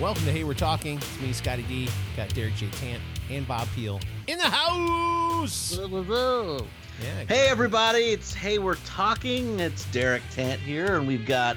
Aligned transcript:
Welcome 0.00 0.24
to 0.24 0.32
Hey 0.32 0.44
We're 0.44 0.54
Talking. 0.54 0.96
It's 0.96 1.20
me, 1.20 1.32
Scotty 1.32 1.62
D. 1.64 1.88
Got 2.16 2.32
Derek 2.34 2.54
J. 2.54 2.68
Tant 2.72 3.02
and 3.28 3.46
Bob 3.46 3.68
Peel 3.74 4.00
in 4.28 4.38
the 4.38 4.48
house. 4.48 5.78
Yeah. 5.78 7.24
Hey 7.28 7.48
everybody, 7.48 7.98
it's 8.12 8.32
Hey 8.32 8.58
We're 8.58 8.76
Talking. 8.86 9.60
It's 9.60 9.84
Derek 9.86 10.22
Tant 10.34 10.58
here, 10.60 10.96
and 10.96 11.06
we've 11.06 11.26
got 11.26 11.56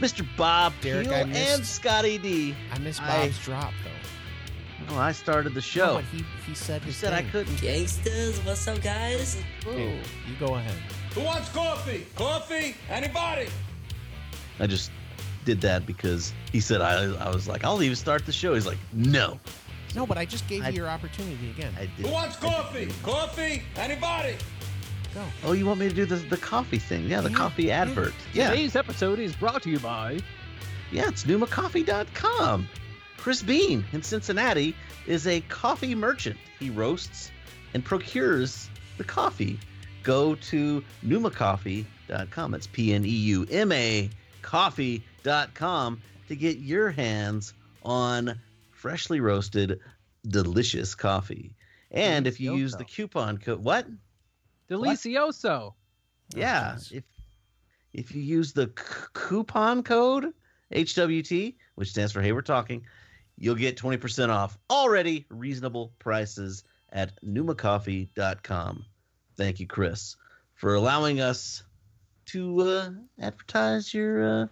Mr. 0.00 0.26
Bob 0.38 0.72
Derek, 0.80 1.08
Peel 1.08 1.26
missed- 1.26 1.50
and 1.50 1.66
Scotty 1.66 2.16
D. 2.18 2.54
I 2.72 2.78
missed 2.78 3.02
I- 3.02 3.26
Bob's 3.26 3.38
drop 3.44 3.72
though. 3.84 4.94
Oh, 4.94 4.98
I 4.98 5.12
started 5.12 5.50
the 5.50 5.56
No, 5.56 5.60
show. 5.60 5.94
but 5.96 6.04
he 6.06 6.24
he 6.46 6.54
said 6.54 6.80
you 6.80 6.86
his 6.86 6.96
said 6.96 7.12
I 7.12 7.22
couldn't. 7.22 7.60
Gangsters, 7.60 8.38
what's 8.40 8.66
up, 8.66 8.80
guys? 8.82 9.36
Okay, 9.66 10.00
you 10.26 10.34
go 10.40 10.54
ahead. 10.54 10.74
Who 11.14 11.20
wants 11.20 11.50
coffee? 11.50 12.06
Coffee? 12.16 12.74
Anybody? 12.88 13.48
I 14.58 14.66
just 14.66 14.90
did 15.50 15.60
that 15.62 15.84
because 15.86 16.32
he 16.52 16.60
said 16.60 16.80
I. 16.80 17.04
I 17.26 17.28
was 17.34 17.48
like, 17.48 17.64
I'll 17.64 17.82
even 17.82 17.96
start 17.96 18.24
the 18.26 18.32
show. 18.32 18.54
He's 18.54 18.66
like, 18.66 18.78
No, 18.92 19.40
No, 19.96 20.06
but 20.06 20.16
I 20.18 20.24
just 20.24 20.46
gave 20.48 20.62
I- 20.64 20.68
you 20.68 20.76
your 20.76 20.88
opportunity 20.88 21.50
again. 21.50 21.72
I 21.78 21.86
did. 21.96 22.06
Who 22.06 22.12
wants 22.12 22.36
coffee? 22.36 22.88
Coffee? 23.02 23.62
Anybody? 23.76 24.36
go. 25.12 25.22
Oh, 25.44 25.52
you 25.52 25.66
want 25.66 25.80
me 25.80 25.88
to 25.88 25.94
do 25.94 26.04
the 26.06 26.16
the 26.16 26.36
coffee 26.36 26.78
thing? 26.78 27.08
Yeah, 27.08 27.20
the 27.20 27.30
Yeah, 27.30 27.36
coffee 27.36 27.64
yeah. 27.64 27.80
advert. 27.82 28.14
Yeah, 28.32 28.50
Today's 28.50 28.76
episode 28.76 29.18
is 29.18 29.34
brought 29.34 29.60
to 29.64 29.70
you 29.70 29.80
by 29.80 30.20
yeah, 30.92 31.08
it's 31.08 31.24
pneumacoffee.com. 31.24 32.68
Chris 33.16 33.42
Bean 33.42 33.84
in 33.92 34.02
Cincinnati 34.02 34.74
is 35.06 35.26
a 35.26 35.40
coffee 35.42 35.94
merchant. 35.96 36.36
He 36.60 36.70
roasts 36.70 37.30
and 37.74 37.84
procures 37.84 38.68
the 38.98 39.04
coffee. 39.04 39.58
Go 40.04 40.34
to 40.36 40.82
pneumacoffee.com. 41.04 42.54
It's 42.54 42.66
P 42.68 42.92
N 42.94 43.04
E 43.04 43.08
U 43.08 43.46
M 43.50 43.72
A 43.72 44.08
coffee.com 45.22 46.00
to 46.28 46.36
get 46.36 46.58
your 46.58 46.90
hands 46.90 47.54
on 47.82 48.38
freshly 48.70 49.20
roasted, 49.20 49.80
delicious 50.26 50.94
coffee. 50.94 51.54
And 51.90 52.26
if 52.26 52.40
you 52.40 52.54
use 52.54 52.74
the 52.74 52.84
coupon 52.84 53.38
code, 53.38 53.62
what? 53.62 53.86
Delicioso. 54.70 55.74
Yeah, 56.34 56.74
jeez. 56.76 56.92
if 56.92 57.04
if 57.92 58.14
you 58.14 58.22
use 58.22 58.52
the 58.52 58.66
c- 58.66 58.84
coupon 59.12 59.82
code 59.82 60.32
HWT, 60.72 61.56
which 61.74 61.90
stands 61.90 62.12
for 62.12 62.22
Hey 62.22 62.30
We're 62.30 62.42
Talking, 62.42 62.86
you'll 63.36 63.56
get 63.56 63.76
20% 63.76 64.28
off 64.28 64.56
already 64.70 65.26
reasonable 65.28 65.92
prices 65.98 66.62
at 66.92 67.20
pneumacoffee.com. 67.24 68.84
Thank 69.36 69.58
you, 69.58 69.66
Chris, 69.66 70.14
for 70.54 70.74
allowing 70.74 71.20
us 71.20 71.64
to 72.26 72.60
uh, 72.60 72.90
advertise 73.20 73.92
your 73.92 74.42
uh, 74.42 74.46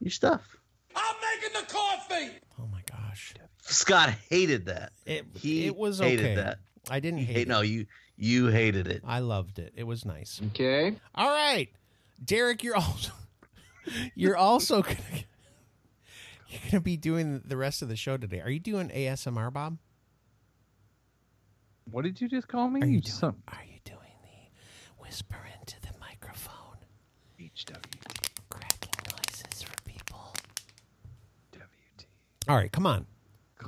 your 0.00 0.10
stuff. 0.10 0.56
I'm 0.96 1.14
making 1.36 1.60
the 1.60 1.72
coffee! 1.72 2.38
Oh 2.60 2.66
my 2.72 2.82
gosh. 2.90 3.34
Scott 3.62 4.10
hated 4.28 4.66
that. 4.66 4.92
It 5.06 5.26
He 5.34 5.66
it 5.66 5.76
was 5.76 5.98
hated 6.00 6.24
okay. 6.26 6.34
that. 6.36 6.58
I 6.90 6.98
didn't 7.00 7.20
hate 7.20 7.26
hate, 7.36 7.42
it. 7.42 7.48
no, 7.48 7.60
you 7.60 7.86
you 8.16 8.48
hated 8.48 8.86
it. 8.88 9.02
I 9.06 9.20
loved 9.20 9.58
it. 9.58 9.72
It 9.76 9.84
was 9.84 10.04
nice. 10.04 10.40
Okay. 10.48 10.96
All 11.14 11.28
right, 11.30 11.68
Derek, 12.24 12.62
you're 12.64 12.76
also 12.76 13.12
you're 14.14 14.36
also 14.36 14.82
gonna 14.82 14.96
you're 16.48 16.60
gonna 16.72 16.80
be 16.80 16.96
doing 16.96 17.42
the 17.44 17.56
rest 17.56 17.82
of 17.82 17.88
the 17.88 17.96
show 17.96 18.16
today. 18.16 18.40
Are 18.40 18.50
you 18.50 18.58
doing 18.60 18.88
ASMR, 18.88 19.52
Bob? 19.52 19.78
What 21.90 22.02
did 22.02 22.20
you 22.20 22.28
just 22.28 22.48
call 22.48 22.68
me? 22.68 22.80
Are 22.82 22.86
you 22.86 23.00
doing, 23.00 23.12
son- 23.12 23.42
Are 23.48 23.64
you 23.66 23.78
doing 23.84 23.98
the 24.22 25.02
whisper 25.02 25.36
into 25.60 25.80
the 25.80 25.88
microphone, 26.00 26.54
cracking 28.48 28.92
noises 29.10 29.62
for 29.62 29.74
people? 29.84 30.32
All 32.50 32.56
right, 32.56 32.72
come 32.72 32.84
on. 32.84 33.06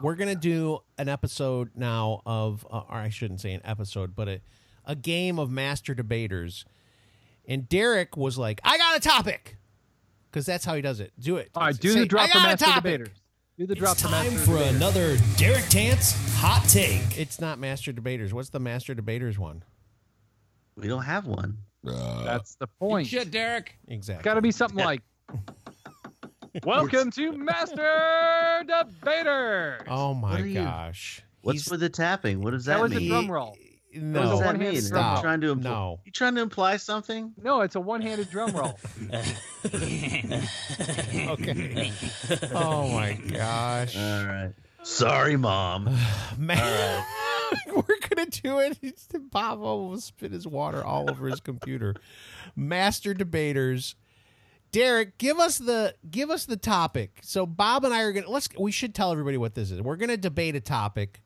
We're 0.02 0.16
gonna 0.16 0.34
do 0.34 0.80
an 0.98 1.08
episode 1.08 1.70
now 1.76 2.20
of, 2.26 2.66
uh, 2.68 2.80
or 2.88 2.96
I 2.96 3.10
shouldn't 3.10 3.40
say 3.40 3.52
an 3.52 3.60
episode, 3.64 4.16
but 4.16 4.26
a, 4.26 4.40
a 4.84 4.96
game 4.96 5.38
of 5.38 5.52
master 5.52 5.94
debaters. 5.94 6.64
And 7.46 7.68
Derek 7.68 8.16
was 8.16 8.36
like, 8.36 8.60
"I 8.64 8.78
got 8.78 8.96
a 8.96 9.00
topic," 9.00 9.56
because 10.28 10.46
that's 10.46 10.64
how 10.64 10.74
he 10.74 10.82
does 10.82 10.98
it. 10.98 11.12
Do 11.20 11.36
it. 11.36 11.50
All 11.54 11.62
right, 11.62 11.78
do 11.78 11.92
Say, 11.92 12.00
the 12.00 12.06
drop 12.06 12.28
"I 12.28 12.32
for 12.32 12.38
Master. 12.40 12.74
Debaters. 12.74 13.08
Do 13.56 13.66
the 13.66 13.74
drop 13.76 13.92
It's 13.92 14.02
for 14.02 14.08
time 14.08 14.32
Master 14.32 14.38
for 14.46 14.58
Debaters. 14.58 14.76
another 14.76 15.16
Derek 15.36 15.68
Tant's 15.68 16.34
hot 16.38 16.64
take. 16.68 17.16
It's 17.16 17.40
not 17.40 17.60
master 17.60 17.92
debaters. 17.92 18.34
What's 18.34 18.50
the 18.50 18.58
master 18.58 18.94
debaters 18.94 19.38
one? 19.38 19.62
We 20.74 20.88
don't 20.88 21.04
have 21.04 21.28
one. 21.28 21.58
That's 21.84 22.56
the 22.56 22.66
point. 22.66 23.06
Shit, 23.06 23.30
Derek. 23.30 23.76
Exactly. 23.86 24.18
It's 24.18 24.24
got 24.24 24.34
to 24.34 24.42
be 24.42 24.50
something 24.50 24.84
like 24.84 25.02
Welcome 26.64 27.10
to 27.12 27.32
Master 27.32 28.62
Debaters. 28.66 29.80
Oh 29.88 30.12
my 30.12 30.38
you- 30.40 30.54
gosh. 30.54 31.22
What's 31.40 31.60
He's- 31.62 31.70
with 31.70 31.80
the 31.80 31.88
tapping? 31.88 32.42
What 32.42 32.50
does 32.50 32.66
that, 32.66 32.74
mean? 32.74 32.82
that 32.82 32.82
was 32.90 32.96
a 32.96 33.00
mean? 33.00 33.08
drum 33.08 33.30
roll. 33.32 33.56
no. 33.94 34.20
What 34.20 34.28
does 34.30 34.38
that 34.40 34.46
one-handed 34.46 34.82
mean? 34.82 34.90
drum 34.90 35.04
Are 35.04 35.16
you 35.16 35.22
trying 35.22 35.40
to 35.40 35.50
imply, 35.50 35.70
No. 35.70 36.00
You 36.04 36.12
trying 36.12 36.34
to 36.34 36.42
imply 36.42 36.76
something? 36.76 37.32
No, 37.42 37.62
it's 37.62 37.74
a 37.74 37.80
one-handed 37.80 38.30
drum 38.30 38.52
roll. 38.52 38.78
Okay. 39.64 40.32
oh 42.52 42.88
my 42.88 43.14
gosh. 43.14 43.96
All 43.96 44.24
right. 44.26 44.52
Sorry, 44.82 45.36
mom. 45.36 45.96
Man, 46.38 47.04
we're 47.74 47.98
gonna 48.10 48.26
do 48.26 48.58
it. 48.58 48.78
It's 48.82 49.08
Bob 49.30 49.62
almost 49.62 50.08
spit 50.08 50.32
his 50.32 50.46
water 50.46 50.84
all 50.84 51.08
over 51.10 51.28
his 51.28 51.40
computer. 51.40 51.94
Master 52.56 53.14
debaters. 53.14 53.94
Derek, 54.72 55.18
give 55.18 55.38
us 55.38 55.58
the 55.58 55.94
give 56.10 56.30
us 56.30 56.46
the 56.46 56.56
topic. 56.56 57.20
So 57.22 57.46
Bob 57.46 57.84
and 57.84 57.92
I 57.92 58.00
are 58.02 58.12
gonna 58.12 58.30
let's 58.30 58.48
we 58.58 58.72
should 58.72 58.94
tell 58.94 59.12
everybody 59.12 59.36
what 59.36 59.54
this 59.54 59.70
is. 59.70 59.80
We're 59.80 59.96
gonna 59.96 60.16
debate 60.16 60.56
a 60.56 60.60
topic. 60.60 61.22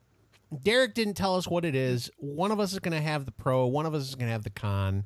Derek 0.63 0.93
didn't 0.93 1.15
tell 1.15 1.35
us 1.35 1.47
what 1.47 1.65
it 1.65 1.75
is. 1.75 2.11
One 2.17 2.51
of 2.51 2.59
us 2.59 2.73
is 2.73 2.79
gonna 2.79 3.01
have 3.01 3.25
the 3.25 3.31
pro, 3.31 3.65
one 3.67 3.85
of 3.85 3.93
us 3.93 4.03
is 4.03 4.15
gonna 4.15 4.31
have 4.31 4.43
the 4.43 4.49
con. 4.49 5.05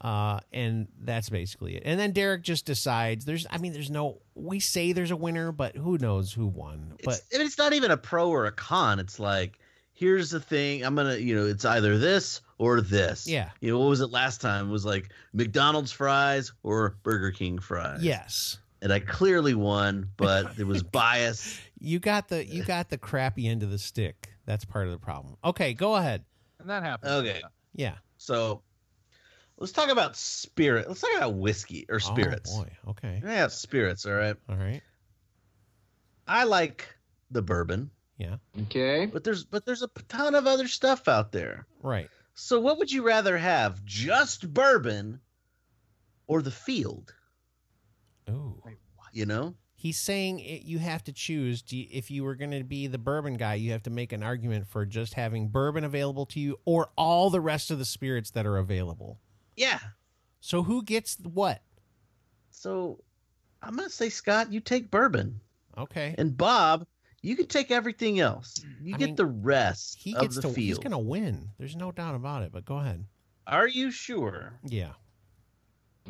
Uh, 0.00 0.38
and 0.52 0.86
that's 1.00 1.28
basically 1.28 1.76
it. 1.76 1.82
And 1.84 1.98
then 1.98 2.12
Derek 2.12 2.42
just 2.42 2.64
decides. 2.64 3.24
There's, 3.24 3.46
I 3.50 3.58
mean, 3.58 3.72
there's 3.72 3.90
no. 3.90 4.20
We 4.36 4.60
say 4.60 4.92
there's 4.92 5.10
a 5.10 5.16
winner, 5.16 5.50
but 5.50 5.76
who 5.76 5.98
knows 5.98 6.32
who 6.32 6.46
won? 6.46 6.92
But 7.02 7.14
It's, 7.14 7.22
I 7.34 7.38
mean, 7.38 7.46
it's 7.48 7.58
not 7.58 7.72
even 7.72 7.90
a 7.90 7.96
pro 7.96 8.28
or 8.28 8.46
a 8.46 8.52
con. 8.52 9.00
It's 9.00 9.18
like, 9.18 9.58
here's 9.94 10.30
the 10.30 10.38
thing. 10.38 10.84
I'm 10.84 10.94
gonna, 10.94 11.16
you 11.16 11.34
know, 11.34 11.46
it's 11.46 11.64
either 11.64 11.98
this 11.98 12.42
or 12.58 12.80
this. 12.80 13.26
Yeah. 13.26 13.50
You 13.60 13.72
know, 13.72 13.78
what 13.78 13.88
was 13.88 14.00
it 14.00 14.10
last 14.10 14.40
time? 14.40 14.68
It 14.68 14.72
was 14.72 14.84
like 14.84 15.10
McDonald's 15.32 15.92
fries 15.92 16.52
or 16.62 16.96
Burger 17.02 17.30
King 17.30 17.58
fries. 17.58 18.02
yes, 18.02 18.58
And 18.82 18.92
I 18.92 19.00
clearly 19.00 19.54
won, 19.54 20.08
but 20.16 20.56
there 20.56 20.66
was 20.66 20.82
bias. 20.98 21.58
You 21.78 21.98
got 22.00 22.28
the 22.28 22.44
you 22.44 22.64
got 22.64 22.90
the 22.90 22.98
crappy 22.98 23.46
end 23.46 23.62
of 23.62 23.70
the 23.70 23.78
stick. 23.78 24.30
That's 24.46 24.64
part 24.64 24.86
of 24.86 24.92
the 24.92 24.98
problem. 24.98 25.36
Okay, 25.44 25.74
go 25.74 25.94
ahead. 25.94 26.24
And 26.58 26.68
that 26.70 26.82
happened. 26.82 27.12
Okay. 27.12 27.42
Yeah. 27.74 27.94
So 28.16 28.62
let's 29.58 29.72
talk 29.72 29.90
about 29.90 30.16
spirit. 30.16 30.88
Let's 30.88 31.00
talk 31.00 31.10
about 31.16 31.34
whiskey 31.34 31.86
or 31.88 31.96
oh, 31.96 31.98
spirits. 31.98 32.50
Oh 32.52 32.62
boy. 32.64 32.70
Okay. 32.88 33.22
Yeah, 33.24 33.46
spirits. 33.48 34.06
All 34.06 34.14
right. 34.14 34.36
All 34.48 34.56
right. 34.56 34.82
I 36.26 36.44
like 36.44 36.86
the 37.30 37.42
bourbon, 37.42 37.90
Yeah. 38.18 38.36
Okay. 38.62 39.06
but 39.06 39.24
there's 39.24 39.44
but 39.44 39.64
there's 39.64 39.82
a 39.82 39.88
ton 40.08 40.34
of 40.34 40.46
other 40.46 40.68
stuff 40.68 41.08
out 41.08 41.32
there. 41.32 41.66
Right. 41.82 42.08
So 42.40 42.60
what 42.60 42.78
would 42.78 42.92
you 42.92 43.02
rather 43.02 43.36
have? 43.36 43.84
Just 43.84 44.54
bourbon 44.54 45.18
or 46.28 46.40
the 46.40 46.52
field? 46.52 47.12
Oh. 48.28 48.62
You 49.12 49.26
know? 49.26 49.54
He's 49.74 49.98
saying 49.98 50.38
it, 50.38 50.62
you 50.62 50.78
have 50.78 51.02
to 51.04 51.12
choose. 51.12 51.62
Do 51.62 51.76
you, 51.76 51.88
if 51.90 52.12
you 52.12 52.22
were 52.22 52.36
going 52.36 52.52
to 52.52 52.62
be 52.62 52.86
the 52.86 52.96
bourbon 52.96 53.34
guy, 53.34 53.54
you 53.54 53.72
have 53.72 53.82
to 53.82 53.90
make 53.90 54.12
an 54.12 54.22
argument 54.22 54.68
for 54.68 54.86
just 54.86 55.14
having 55.14 55.48
bourbon 55.48 55.82
available 55.82 56.26
to 56.26 56.38
you 56.38 56.60
or 56.64 56.90
all 56.96 57.28
the 57.28 57.40
rest 57.40 57.72
of 57.72 57.80
the 57.80 57.84
spirits 57.84 58.30
that 58.30 58.46
are 58.46 58.56
available. 58.56 59.18
Yeah. 59.56 59.80
So 60.40 60.62
who 60.62 60.84
gets 60.84 61.16
what? 61.16 61.60
So 62.50 63.02
I'm 63.62 63.74
gonna 63.74 63.90
say 63.90 64.10
Scott, 64.10 64.52
you 64.52 64.60
take 64.60 64.92
bourbon. 64.92 65.40
Okay. 65.76 66.14
And 66.16 66.36
Bob, 66.36 66.86
you 67.22 67.36
can 67.36 67.46
take 67.46 67.70
everything 67.70 68.20
else. 68.20 68.64
You 68.82 68.94
I 68.94 68.98
get 68.98 69.06
mean, 69.06 69.16
the 69.16 69.26
rest 69.26 69.96
He 69.98 70.14
of 70.14 70.22
gets 70.22 70.36
the 70.36 70.42
to. 70.42 70.52
He's 70.52 70.78
going 70.78 70.92
to 70.92 70.98
win. 70.98 71.50
There's 71.58 71.76
no 71.76 71.92
doubt 71.92 72.14
about 72.14 72.42
it. 72.42 72.52
But 72.52 72.64
go 72.64 72.76
ahead. 72.76 73.04
Are 73.46 73.66
you 73.66 73.90
sure? 73.90 74.58
Yeah. 74.64 74.92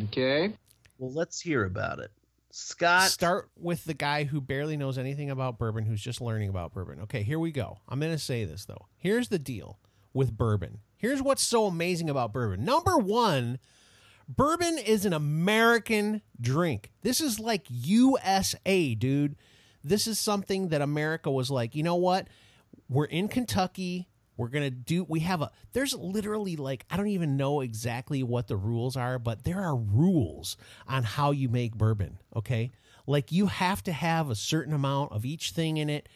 Okay. 0.05 0.52
Well, 0.99 1.12
let's 1.12 1.40
hear 1.40 1.64
about 1.64 2.00
it. 2.00 2.10
Scott, 2.50 3.10
Start 3.10 3.50
with 3.56 3.84
the 3.84 3.94
guy 3.94 4.25
who 4.25 4.40
barely 4.40 4.76
knows 4.76 4.99
anything 4.99 5.31
about 5.31 5.58
bourbon, 5.58 5.84
who's 5.84 6.00
just 6.00 6.20
learning 6.20 6.49
about 6.49 6.72
bourbon. 6.72 7.00
Okay, 7.02 7.22
here 7.22 7.38
we 7.38 7.52
go. 7.52 7.78
I'm 7.88 8.00
going 8.00 8.12
to 8.12 8.19
say 8.19 8.44
this, 8.44 8.64
though. 8.64 8.87
Here's 8.96 9.28
the 9.28 9.38
deal 9.38 9.78
with 10.12 10.37
bourbon. 10.37 10.78
Here's 10.96 11.22
what's 11.22 11.43
so 11.43 11.66
amazing 11.66 12.10
about 12.10 12.32
bourbon. 12.32 12.64
Number 12.64 12.96
one, 12.96 13.58
bourbon 14.28 14.78
is 14.78 15.05
an 15.05 15.12
American 15.12 16.22
drink. 16.40 16.90
This 17.02 17.20
is 17.20 17.38
like 17.38 17.66
USA, 17.69 18.94
dude. 18.94 19.37
This 19.84 20.06
is 20.06 20.19
something 20.19 20.69
that 20.69 20.82
America 20.82 21.30
was 21.30 21.50
like, 21.50 21.75
you 21.75 21.82
know 21.82 21.96
what? 21.96 22.28
We're 22.88 23.06
in 23.06 23.28
Kentucky. 23.28 24.08
We're 24.36 24.48
going 24.48 24.64
to 24.64 24.70
do, 24.70 25.04
we 25.08 25.20
have 25.20 25.42
a, 25.42 25.50
there's 25.72 25.94
literally 25.94 26.54
like, 26.56 26.84
I 26.88 26.96
don't 26.96 27.08
even 27.08 27.36
know 27.36 27.60
exactly 27.60 28.22
what 28.22 28.46
the 28.46 28.56
rules 28.56 28.96
are, 28.96 29.19
but 29.19 29.42
there 29.42 29.60
are 29.60 29.75
rules 29.76 30.56
on 30.86 31.02
how 31.02 31.32
you 31.32 31.48
make 31.48 31.75
bourbon. 31.75 32.19
Okay. 32.36 32.70
Like 33.06 33.32
you 33.32 33.46
have 33.46 33.82
to 33.84 33.92
have 33.92 34.30
a 34.30 34.36
certain 34.36 34.75
amount 34.75 35.12
of 35.12 35.25
each 35.25 35.50
thing 35.50 35.76
in 35.76 35.90
it. 35.90 36.08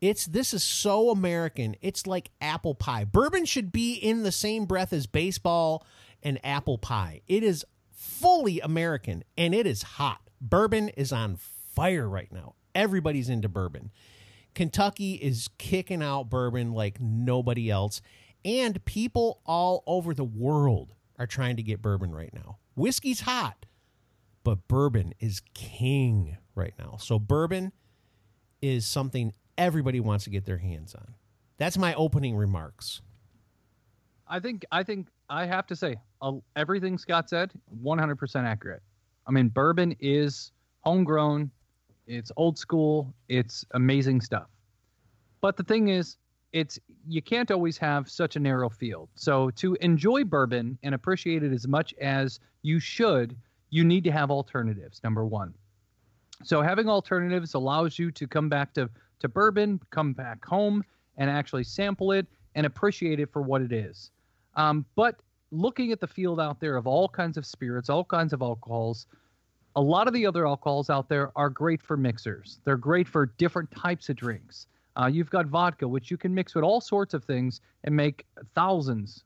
It's 0.00 0.26
this 0.26 0.54
is 0.54 0.62
so 0.62 1.10
American. 1.10 1.76
It's 1.80 2.06
like 2.06 2.30
apple 2.40 2.74
pie. 2.74 3.04
Bourbon 3.04 3.44
should 3.44 3.70
be 3.70 3.94
in 3.94 4.22
the 4.22 4.32
same 4.32 4.64
breath 4.64 4.92
as 4.92 5.06
baseball 5.06 5.86
and 6.22 6.40
apple 6.44 6.78
pie. 6.78 7.20
It 7.28 7.42
is 7.42 7.64
fully 7.90 8.60
American 8.60 9.24
and 9.36 9.54
it 9.54 9.66
is 9.66 9.82
hot. 9.82 10.20
Bourbon 10.40 10.88
is 10.90 11.12
on 11.12 11.38
fire 11.74 12.08
right 12.08 12.32
now. 12.32 12.54
Everybody's 12.78 13.28
into 13.28 13.48
bourbon. 13.48 13.90
Kentucky 14.54 15.14
is 15.14 15.48
kicking 15.58 16.00
out 16.00 16.30
bourbon 16.30 16.72
like 16.72 17.00
nobody 17.00 17.68
else. 17.68 18.00
And 18.44 18.84
people 18.84 19.40
all 19.44 19.82
over 19.84 20.14
the 20.14 20.22
world 20.24 20.94
are 21.18 21.26
trying 21.26 21.56
to 21.56 21.62
get 21.64 21.82
bourbon 21.82 22.14
right 22.14 22.32
now. 22.32 22.58
Whiskey's 22.76 23.22
hot, 23.22 23.66
but 24.44 24.68
bourbon 24.68 25.12
is 25.18 25.42
king 25.54 26.36
right 26.54 26.74
now. 26.78 26.98
So, 27.00 27.18
bourbon 27.18 27.72
is 28.62 28.86
something 28.86 29.32
everybody 29.56 29.98
wants 29.98 30.22
to 30.24 30.30
get 30.30 30.46
their 30.46 30.58
hands 30.58 30.94
on. 30.94 31.14
That's 31.56 31.76
my 31.76 31.94
opening 31.94 32.36
remarks. 32.36 33.02
I 34.28 34.38
think 34.38 34.64
I 34.70 34.84
think 34.84 35.08
I 35.28 35.46
have 35.46 35.66
to 35.66 35.76
say 35.76 35.96
uh, 36.22 36.34
everything 36.54 36.96
Scott 36.96 37.28
said 37.28 37.50
100% 37.84 38.44
accurate. 38.44 38.82
I 39.26 39.32
mean, 39.32 39.48
bourbon 39.48 39.96
is 39.98 40.52
homegrown, 40.80 41.50
it's 42.08 42.32
old 42.36 42.58
school, 42.58 43.12
it's 43.28 43.64
amazing 43.72 44.20
stuff. 44.20 44.48
But 45.40 45.56
the 45.56 45.62
thing 45.62 45.88
is, 45.88 46.16
it's 46.52 46.78
you 47.06 47.20
can't 47.20 47.50
always 47.50 47.76
have 47.78 48.10
such 48.10 48.36
a 48.36 48.40
narrow 48.40 48.70
field. 48.70 49.08
So 49.14 49.50
to 49.50 49.76
enjoy 49.80 50.24
bourbon 50.24 50.78
and 50.82 50.94
appreciate 50.94 51.42
it 51.42 51.52
as 51.52 51.68
much 51.68 51.94
as 52.00 52.40
you 52.62 52.80
should, 52.80 53.36
you 53.70 53.84
need 53.84 54.02
to 54.04 54.10
have 54.10 54.30
alternatives. 54.30 55.00
Number 55.04 55.26
1. 55.26 55.52
So 56.44 56.62
having 56.62 56.88
alternatives 56.88 57.54
allows 57.54 57.98
you 57.98 58.10
to 58.12 58.26
come 58.26 58.48
back 58.48 58.72
to 58.74 58.88
to 59.20 59.28
bourbon, 59.28 59.80
come 59.90 60.12
back 60.12 60.44
home 60.44 60.84
and 61.16 61.28
actually 61.28 61.64
sample 61.64 62.12
it 62.12 62.26
and 62.54 62.64
appreciate 62.64 63.20
it 63.20 63.30
for 63.32 63.42
what 63.42 63.60
it 63.60 63.72
is. 63.72 64.10
Um, 64.54 64.84
but 64.94 65.16
looking 65.50 65.92
at 65.92 66.00
the 66.00 66.06
field 66.06 66.40
out 66.40 66.60
there 66.60 66.76
of 66.76 66.86
all 66.86 67.08
kinds 67.08 67.36
of 67.36 67.44
spirits, 67.44 67.90
all 67.90 68.04
kinds 68.04 68.32
of 68.32 68.42
alcohols, 68.42 69.06
a 69.78 69.80
lot 69.80 70.08
of 70.08 70.12
the 70.12 70.26
other 70.26 70.44
alcohols 70.44 70.90
out 70.90 71.08
there 71.08 71.30
are 71.36 71.48
great 71.48 71.80
for 71.80 71.96
mixers. 71.96 72.58
They're 72.64 72.76
great 72.76 73.06
for 73.06 73.26
different 73.26 73.70
types 73.70 74.08
of 74.08 74.16
drinks. 74.16 74.66
Uh, 75.00 75.06
you've 75.06 75.30
got 75.30 75.46
vodka, 75.46 75.86
which 75.86 76.10
you 76.10 76.16
can 76.16 76.34
mix 76.34 76.56
with 76.56 76.64
all 76.64 76.80
sorts 76.80 77.14
of 77.14 77.22
things 77.22 77.60
and 77.84 77.94
make 77.94 78.26
thousands, 78.56 79.22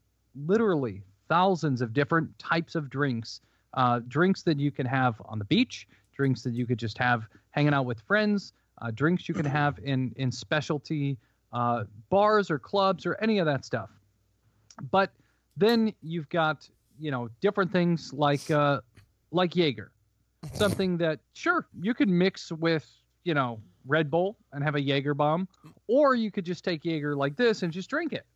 literally 0.47 1.01
thousands 1.31 1.81
of 1.81 1.95
different 1.95 2.39
types 2.39 2.75
of 2.75 2.91
drinks. 2.91 3.41
Uh, 3.73 4.01
drinks 4.09 4.43
that 4.43 4.61
you 4.61 4.71
can 4.71 4.85
have 4.85 5.15
on 5.25 5.39
the 5.39 5.47
beach, 5.47 5.89
drinks 6.15 6.43
that 6.43 6.53
you 6.53 6.67
could 6.67 6.79
just 6.79 6.99
have 6.99 7.23
hanging 7.53 7.73
out 7.73 7.87
with 7.87 8.03
friends, 8.03 8.53
uh, 8.83 8.91
drinks 8.91 9.31
you 9.31 9.35
can 9.35 9.47
have 9.47 9.79
in 9.83 10.13
in 10.17 10.31
specialty 10.31 11.17
uh, 11.55 11.85
bars 12.11 12.51
or 12.51 12.59
clubs 12.59 13.07
or 13.07 13.15
any 13.23 13.39
of 13.39 13.47
that 13.47 13.65
stuff. 13.65 13.89
But 14.91 15.11
then 15.57 15.95
you've 16.03 16.29
got 16.29 16.69
you 17.01 17.11
know 17.11 17.31
different 17.41 17.73
things 17.73 18.13
like 18.13 18.51
uh, 18.51 18.83
like 19.31 19.57
Jaeger, 19.57 19.91
something 20.55 20.97
that 20.99 21.21
sure 21.35 21.67
you 21.81 21.95
could 21.95 22.09
mix 22.09 22.51
with 22.53 22.89
you 23.25 23.35
know 23.35 23.61
Red 23.87 24.11
Bull 24.11 24.37
and 24.53 24.63
have 24.63 24.75
a 24.75 24.81
Jaeger 24.81 25.15
bomb, 25.15 25.49
or 25.87 26.15
you 26.15 26.31
could 26.31 26.45
just 26.45 26.65
take 26.65 26.85
Jaeger 26.85 27.17
like 27.17 27.37
this 27.37 27.63
and 27.63 27.73
just 27.73 27.91
drink 27.91 28.13
it. 28.13 28.27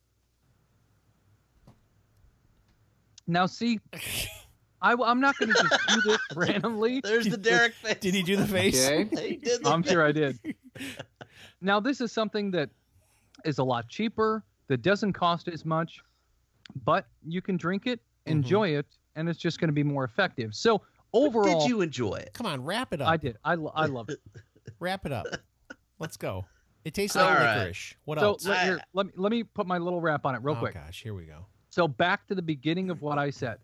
Now, 3.27 3.45
see, 3.45 3.81
I, 4.81 4.93
am 4.93 5.19
not 5.19 5.37
going 5.37 5.53
to 5.53 5.61
just 5.61 5.87
do 5.89 6.01
this 6.01 6.19
randomly. 6.35 7.01
There's 7.01 7.27
the 7.27 7.37
Derek 7.37 7.73
face. 7.73 7.97
Did 7.99 8.13
he 8.13 8.23
do 8.23 8.37
the 8.37 8.47
face? 8.47 8.87
Okay. 8.87 9.03
Did 9.43 9.63
the 9.63 9.69
I'm 9.69 9.83
face. 9.83 9.91
sure 9.91 10.05
I 10.05 10.13
did. 10.13 10.39
Now, 11.61 11.79
this 11.79 11.99
is 11.99 12.11
something 12.11 12.51
that 12.51 12.69
is 13.43 13.57
a 13.57 13.63
lot 13.63 13.89
cheaper, 13.89 14.43
that 14.67 14.81
doesn't 14.81 15.13
cost 15.13 15.47
as 15.47 15.65
much, 15.65 16.01
but 16.85 17.07
you 17.25 17.41
can 17.41 17.57
drink 17.57 17.85
it, 17.85 17.99
mm-hmm. 17.99 18.31
enjoy 18.33 18.69
it, 18.69 18.85
and 19.15 19.27
it's 19.27 19.39
just 19.39 19.59
going 19.59 19.69
to 19.69 19.73
be 19.73 19.83
more 19.83 20.03
effective. 20.03 20.53
So, 20.55 20.81
overall, 21.13 21.61
Did 21.61 21.69
you 21.69 21.81
enjoy 21.81 22.15
it? 22.15 22.31
Come 22.33 22.47
on, 22.47 22.63
wrap 22.63 22.93
it 22.93 23.01
up. 23.01 23.07
I 23.07 23.17
did. 23.17 23.37
I, 23.43 23.55
lo- 23.55 23.73
I 23.75 23.85
love 23.85 24.09
it. 24.09 24.19
Wrap 24.79 25.05
it 25.05 25.11
up. 25.11 25.25
Let's 25.97 26.17
go. 26.17 26.45
It 26.83 26.93
tastes 26.93 27.15
like 27.15 27.25
All 27.25 27.33
right. 27.33 27.57
licorice. 27.57 27.95
What 28.05 28.19
so, 28.19 28.25
else? 28.25 28.45
let, 28.45 28.63
here, 28.63 28.79
let, 28.93 29.07
me, 29.07 29.11
let 29.15 29.31
me 29.31 29.43
put 29.43 29.65
my 29.65 29.77
little 29.77 29.99
wrap 29.99 30.25
on 30.25 30.35
it 30.35 30.41
real 30.43 30.55
oh 30.55 30.59
quick. 30.59 30.73
gosh, 30.73 31.01
here 31.01 31.13
we 31.13 31.23
go. 31.23 31.45
So 31.69 31.87
back 31.87 32.27
to 32.27 32.35
the 32.35 32.41
beginning 32.41 32.89
of 32.89 33.01
what 33.01 33.17
I 33.17 33.29
said. 33.29 33.57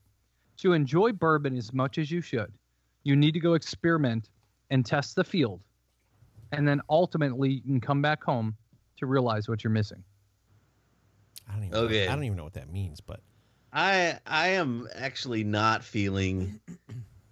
To 0.58 0.74
enjoy 0.74 1.12
bourbon 1.12 1.58
as 1.58 1.74
much 1.74 1.98
as 1.98 2.12
you 2.12 2.22
should, 2.22 2.52
you 3.04 3.16
need 3.16 3.34
to 3.34 3.40
go 3.40 3.54
experiment 3.54 4.30
and 4.70 4.86
test 4.86 5.16
the 5.16 5.24
field. 5.24 5.62
And 6.52 6.68
then 6.68 6.82
ultimately 6.90 7.50
you 7.50 7.62
can 7.62 7.82
come 7.82 8.02
back 8.02 8.24
home 8.24 8.56
to 8.98 9.06
realize 9.06 9.50
what 9.50 9.64
you're 9.64 9.72
missing. 9.72 10.04
I 11.50 11.54
don't 11.54 11.64
even. 11.66 11.78
Okay. 11.78 12.08
I 12.08 12.16
don't 12.16 12.24
even 12.24 12.38
know 12.38 12.44
what 12.44 12.54
that 12.54 12.72
means, 12.72 13.02
but 13.02 13.22
I 13.72 14.20
I 14.26 14.50
am 14.50 14.88
actually 14.96 15.44
not 15.44 15.84
feeling 15.84 16.60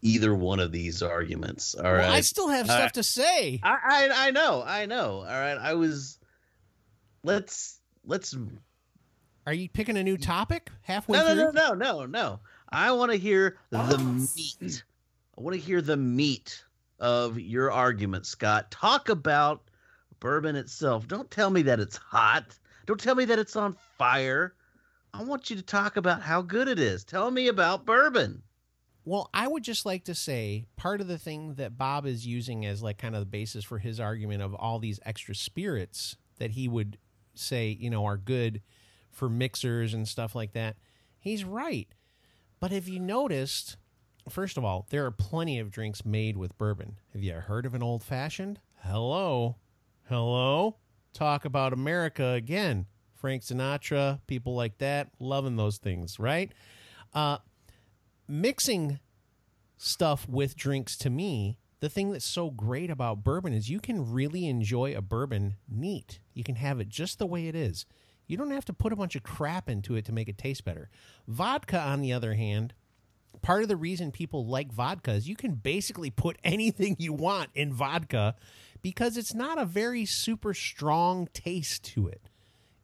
either 0.02 0.34
one 0.34 0.60
of 0.60 0.72
these 0.72 1.02
arguments. 1.02 1.76
All 1.76 1.84
right. 1.84 2.00
Well, 2.00 2.14
I 2.14 2.22
still 2.22 2.50
have 2.50 2.70
All 2.70 2.76
stuff 2.76 2.82
right. 2.82 2.94
to 2.96 3.04
say. 3.04 3.60
I, 3.64 3.78
I 3.84 4.28
I 4.28 4.32
know, 4.32 4.64
I 4.66 4.86
know. 4.86 5.18
All 5.20 5.24
right. 5.24 5.58
I 5.58 5.74
was 5.76 6.20
let's 7.24 7.80
let's 8.06 8.36
Are 9.46 9.54
you 9.54 9.70
picking 9.70 9.98
a 9.98 10.04
new 10.04 10.18
mm. 10.18 10.24
topic 10.24 10.70
halfway 10.82 11.18
no 11.18 11.26
through? 11.26 11.36
no 11.54 11.74
no 11.74 11.74
no 11.74 12.06
no. 12.06 12.40
I 12.70 12.92
want 12.92 13.12
to 13.12 13.18
hear 13.18 13.58
the 13.70 13.80
oh. 13.80 13.98
meat. 13.98 14.84
I 15.38 15.42
want 15.42 15.56
to 15.56 15.62
hear 15.62 15.82
the 15.82 15.98
meat 15.98 16.64
of 17.00 17.40
your 17.40 17.72
argument, 17.72 18.26
Scott. 18.26 18.72
Talk 18.72 19.10
about 19.10 19.64
bourbon 20.20 20.56
itself. 20.56 21.08
Don't 21.08 21.30
tell 21.30 21.50
me 21.50 21.64
that 21.64 21.80
it's 21.80 21.98
hot. 21.98 22.58
Don't 22.86 23.00
tell 23.00 23.16
me 23.16 23.26
that 23.26 23.40
it's 23.40 23.56
on 23.56 23.76
fire. 23.98 24.54
I 25.14 25.24
want 25.24 25.50
you 25.50 25.58
to 25.58 25.62
talk 25.62 25.98
about 25.98 26.22
how 26.22 26.42
good 26.42 26.68
it 26.68 26.80
is. 26.80 27.04
Tell 27.04 27.30
me 27.30 27.48
about 27.48 27.86
bourbon. 27.86 28.42
Well, 29.04 29.30
I 29.34 29.48
would 29.48 29.64
just 29.64 29.86
like 29.86 30.04
to 30.06 30.16
say 30.16 30.66
part 30.76 31.02
of 31.02 31.08
the 31.08 31.18
thing 31.18 31.56
that 31.56 31.78
Bob 31.78 32.06
is 32.06 32.28
using 32.28 32.66
as 32.66 32.84
like 32.84 33.00
kind 33.00 33.16
of 33.16 33.22
the 33.22 33.26
basis 33.26 33.64
for 33.64 33.80
his 33.80 34.00
argument 34.00 34.44
of 34.44 34.54
all 34.54 34.78
these 34.78 35.00
extra 35.06 35.34
spirits 35.34 36.16
that 36.38 36.52
he 36.52 36.68
would 36.68 36.98
say, 37.34 37.76
you 37.80 37.90
know, 37.90 38.06
are 38.06 38.18
good 38.18 38.62
for 39.10 39.28
mixers 39.28 39.94
and 39.94 40.08
stuff 40.08 40.36
like 40.36 40.54
that. 40.54 40.76
He's 41.20 41.44
right. 41.44 41.88
But 42.60 42.72
have 42.72 42.88
you 42.88 43.00
noticed, 43.00 43.78
first 44.30 44.58
of 44.58 44.64
all, 44.64 44.86
there 44.92 45.06
are 45.06 45.12
plenty 45.12 45.58
of 45.58 45.72
drinks 45.72 46.06
made 46.06 46.38
with 46.38 46.58
bourbon. 46.58 46.98
Have 47.14 47.24
you 47.24 47.34
heard 47.34 47.66
of 47.66 47.74
an 47.74 47.82
old 47.84 48.04
fashioned? 48.04 48.60
Hello. 48.84 49.58
Hello. 50.08 50.78
Talk 51.14 51.46
about 51.46 51.74
America 51.74 52.30
again. 52.30 52.86
Frank 53.16 53.44
Sinatra, 53.44 54.20
people 54.26 54.56
like 54.56 54.78
that, 54.80 55.10
loving 55.20 55.56
those 55.56 55.78
things, 55.78 56.20
right? 56.20 56.52
Uh, 57.14 57.38
mixing 58.32 59.00
stuff 59.78 60.28
with 60.28 60.56
drinks 60.56 60.98
to 60.98 61.10
me 61.10 61.58
the 61.82 61.90
thing 61.90 62.12
that's 62.12 62.26
so 62.26 62.52
great 62.52 62.92
about 62.92 63.24
bourbon 63.24 63.54
is 63.54 63.70
you 63.70 63.80
can 63.80 64.12
really 64.12 64.48
enjoy 64.48 64.96
a 64.96 65.02
bourbon 65.02 65.56
neat. 65.68 66.20
You 66.36 66.44
can 66.44 66.56
have 66.56 66.80
it 66.80 66.90
just 66.90 67.18
the 67.18 67.26
way 67.26 67.48
it 67.48 67.56
is. 67.56 67.88
You 68.28 68.38
don't 68.38 68.52
have 68.52 68.66
to 68.66 68.74
put 68.74 68.94
a 68.94 68.96
bunch 68.96 69.16
of 69.16 69.24
crap 69.24 69.68
into 69.68 69.96
it 69.96 70.06
to 70.06 70.12
make 70.12 70.30
it 70.30 70.38
taste 70.38 70.64
better. 70.64 70.92
Vodka 71.28 71.80
on 71.80 72.02
the 72.02 72.14
other 72.14 72.36
hand 72.36 72.76
part 73.42 73.64
of 73.64 73.70
the 73.70 73.76
reason 73.76 74.12
people 74.12 74.46
like 74.46 74.72
vodka 74.72 75.14
is 75.14 75.28
you 75.28 75.36
can 75.36 75.56
basically 75.56 76.12
put 76.12 76.38
anything 76.44 76.96
you 77.00 77.14
want 77.14 77.50
in 77.56 77.74
vodka 77.74 78.36
because 78.82 79.18
it's 79.18 79.34
not 79.34 79.60
a 79.60 79.66
very 79.66 80.06
super 80.06 80.54
strong 80.54 81.28
taste 81.34 81.84
to 81.84 82.08
it 82.08 82.30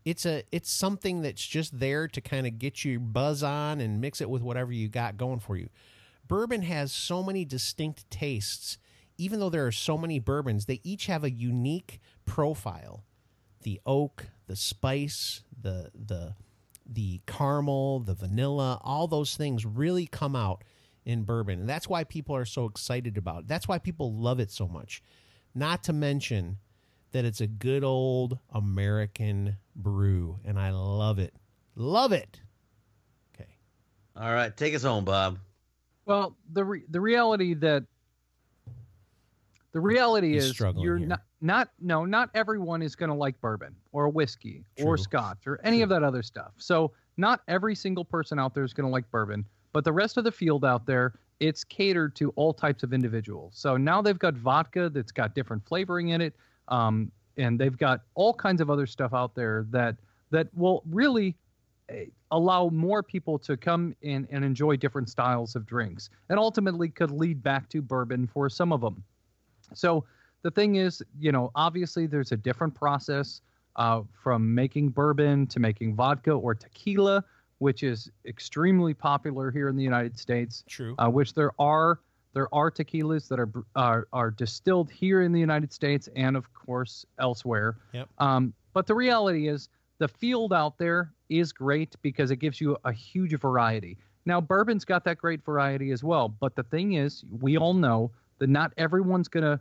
it's 0.08 0.26
a 0.26 0.42
it's 0.54 0.72
something 0.72 1.22
that's 1.22 1.46
just 1.46 1.78
there 1.78 2.08
to 2.08 2.22
kind 2.22 2.48
of 2.48 2.58
get 2.58 2.86
you 2.86 2.98
buzz 2.98 3.44
on 3.44 3.82
and 3.82 4.00
mix 4.00 4.22
it 4.22 4.30
with 4.30 4.42
whatever 4.42 4.72
you 4.72 4.88
got 4.88 5.18
going 5.18 5.40
for 5.40 5.58
you. 5.58 5.68
Bourbon 6.26 6.62
has 6.62 6.94
so 6.94 7.22
many 7.22 7.44
distinct 7.44 8.10
tastes. 8.10 8.78
Even 9.18 9.42
though 9.42 9.50
there 9.50 9.68
are 9.68 9.72
so 9.72 9.98
many 9.98 10.18
bourbons, 10.18 10.66
they 10.66 10.80
each 10.82 11.08
have 11.08 11.26
a 11.26 11.30
unique 11.30 12.00
profile. 12.26 13.04
The 13.64 13.82
oak, 13.86 14.28
the 14.46 14.56
spice, 14.56 15.44
the 15.62 15.92
the 15.94 16.36
the 16.86 17.20
caramel, 17.28 18.00
the 18.00 18.14
vanilla, 18.14 18.80
all 18.86 19.10
those 19.10 19.36
things 19.36 19.66
really 19.66 20.08
come 20.08 20.38
out 20.38 20.64
in 21.04 21.24
bourbon. 21.24 21.60
And 21.60 21.68
that's 21.68 21.90
why 21.90 22.06
people 22.06 22.34
are 22.34 22.46
so 22.46 22.64
excited 22.64 23.18
about 23.18 23.40
it. 23.42 23.48
That's 23.50 23.68
why 23.68 23.78
people 23.78 24.14
love 24.14 24.40
it 24.40 24.52
so 24.52 24.70
much. 24.70 25.02
Not 25.54 25.84
to 25.84 25.92
mention 25.92 26.60
that 27.12 27.26
it's 27.26 27.42
a 27.42 27.48
good 27.48 27.84
old 27.84 28.38
American 28.54 29.58
brew, 29.76 30.40
and 30.46 30.60
I 30.60 30.72
love 30.72 31.20
it. 31.20 31.34
Love 31.76 32.12
it. 32.12 32.40
Okay. 33.36 33.50
All 34.16 34.34
right, 34.34 34.56
take 34.56 34.76
us 34.76 34.84
home, 34.84 35.06
Bob. 35.06 35.40
Well, 36.06 36.36
the 36.54 36.64
re- 36.64 36.86
the 36.90 37.02
reality 37.02 37.54
that 37.56 37.84
the 39.74 39.80
reality 39.80 40.34
He's 40.34 40.46
is 40.46 40.52
struggling 40.52 40.86
you're 40.86 40.98
here. 40.98 41.08
not 41.08 41.22
not 41.42 41.70
no 41.80 42.06
not 42.06 42.30
everyone 42.34 42.82
is 42.82 42.96
going 42.96 43.10
to 43.10 43.16
like 43.16 43.40
bourbon 43.42 43.76
or 43.92 44.10
whiskey 44.10 44.64
or 44.82 44.98
scotch 44.98 45.46
or 45.46 45.60
any 45.64 45.82
of 45.82 45.90
that 45.90 46.04
other 46.04 46.24
stuff. 46.24 46.54
So 46.58 46.94
not 47.18 47.42
every 47.48 47.76
single 47.76 48.06
person 48.06 48.40
out 48.40 48.54
there 48.54 48.64
is 48.64 48.74
going 48.74 48.88
to 48.88 48.92
like 48.92 49.10
bourbon, 49.12 49.46
but 49.74 49.84
the 49.84 49.92
rest 49.92 50.18
of 50.18 50.24
the 50.24 50.32
field 50.32 50.66
out 50.66 50.86
there 50.86 51.14
it's 51.40 51.64
catered 51.64 52.16
to 52.16 52.32
all 52.32 52.54
types 52.54 52.84
of 52.84 52.94
individuals. 52.94 53.54
So 53.56 53.78
now 53.78 54.02
they've 54.02 54.18
got 54.18 54.34
vodka 54.34 54.90
that's 54.90 55.12
got 55.12 55.36
different 55.36 55.66
flavoring 55.68 56.10
in 56.10 56.22
it, 56.22 56.36
um, 56.68 57.12
and 57.38 57.60
they've 57.60 57.78
got 57.78 58.02
all 58.16 58.34
kinds 58.34 58.62
of 58.62 58.70
other 58.70 58.86
stuff 58.86 59.14
out 59.14 59.36
there 59.36 59.66
that 59.70 59.96
that 60.32 60.48
will 60.54 60.84
really 60.90 61.36
eh, 61.90 62.06
allow 62.32 62.70
more 62.70 63.02
people 63.02 63.40
to 63.40 63.56
come 63.56 63.96
in 64.02 64.28
and 64.32 64.44
enjoy 64.44 64.76
different 64.76 65.10
styles 65.10 65.56
of 65.56 65.66
drinks, 65.66 66.10
and 66.30 66.40
ultimately 66.40 66.90
could 66.90 67.12
lead 67.12 67.42
back 67.42 67.70
to 67.70 67.82
bourbon 67.82 68.28
for 68.28 68.50
some 68.50 68.74
of 68.74 68.82
them. 68.82 69.04
So 69.74 70.06
the 70.42 70.52
thing 70.52 70.76
is, 70.76 71.02
you 71.20 71.32
know, 71.32 71.52
obviously 71.56 72.08
there's 72.08 72.32
a 72.32 72.38
different 72.38 72.74
process 72.74 73.42
uh, 73.76 74.02
from 74.24 74.54
making 74.54 74.90
bourbon 74.90 75.48
to 75.48 75.60
making 75.60 75.96
vodka 75.96 76.32
or 76.32 76.56
tequila, 76.56 77.24
which 77.60 77.84
is 77.84 78.10
extremely 78.26 78.94
popular 78.94 79.52
here 79.52 79.70
in 79.70 79.76
the 79.76 79.84
United 79.84 80.18
States. 80.18 80.64
True. 80.68 80.96
Uh, 80.98 81.10
which 81.10 81.34
there 81.34 81.52
are 81.60 82.00
there 82.34 82.54
are 82.54 82.70
tequilas 82.70 83.28
that 83.28 83.40
are 83.40 83.50
are 83.76 84.08
are 84.14 84.32
distilled 84.32 84.92
here 84.92 85.22
in 85.22 85.32
the 85.32 85.40
United 85.40 85.74
States 85.74 86.10
and 86.16 86.36
of 86.38 86.54
course 86.54 87.06
elsewhere. 87.20 87.78
Yep. 87.94 88.10
Um, 88.20 88.54
but 88.74 88.88
the 88.88 88.96
reality 88.96 89.48
is 89.48 89.70
the 89.98 90.08
field 90.08 90.54
out 90.54 90.78
there 90.78 91.14
is 91.30 91.52
great 91.52 91.96
because 92.02 92.32
it 92.32 92.38
gives 92.38 92.62
you 92.62 92.78
a 92.86 92.92
huge 92.92 93.38
variety. 93.40 93.98
Now 94.26 94.42
bourbon's 94.42 94.86
got 94.86 95.04
that 95.06 95.18
great 95.18 95.44
variety 95.44 95.92
as 95.92 96.04
well, 96.04 96.30
but 96.30 96.56
the 96.56 96.64
thing 96.64 96.94
is, 96.94 97.24
we 97.40 97.58
all 97.58 97.74
know 97.74 98.12
that 98.40 98.50
not 98.50 98.74
everyone's 98.78 99.28
gonna. 99.28 99.60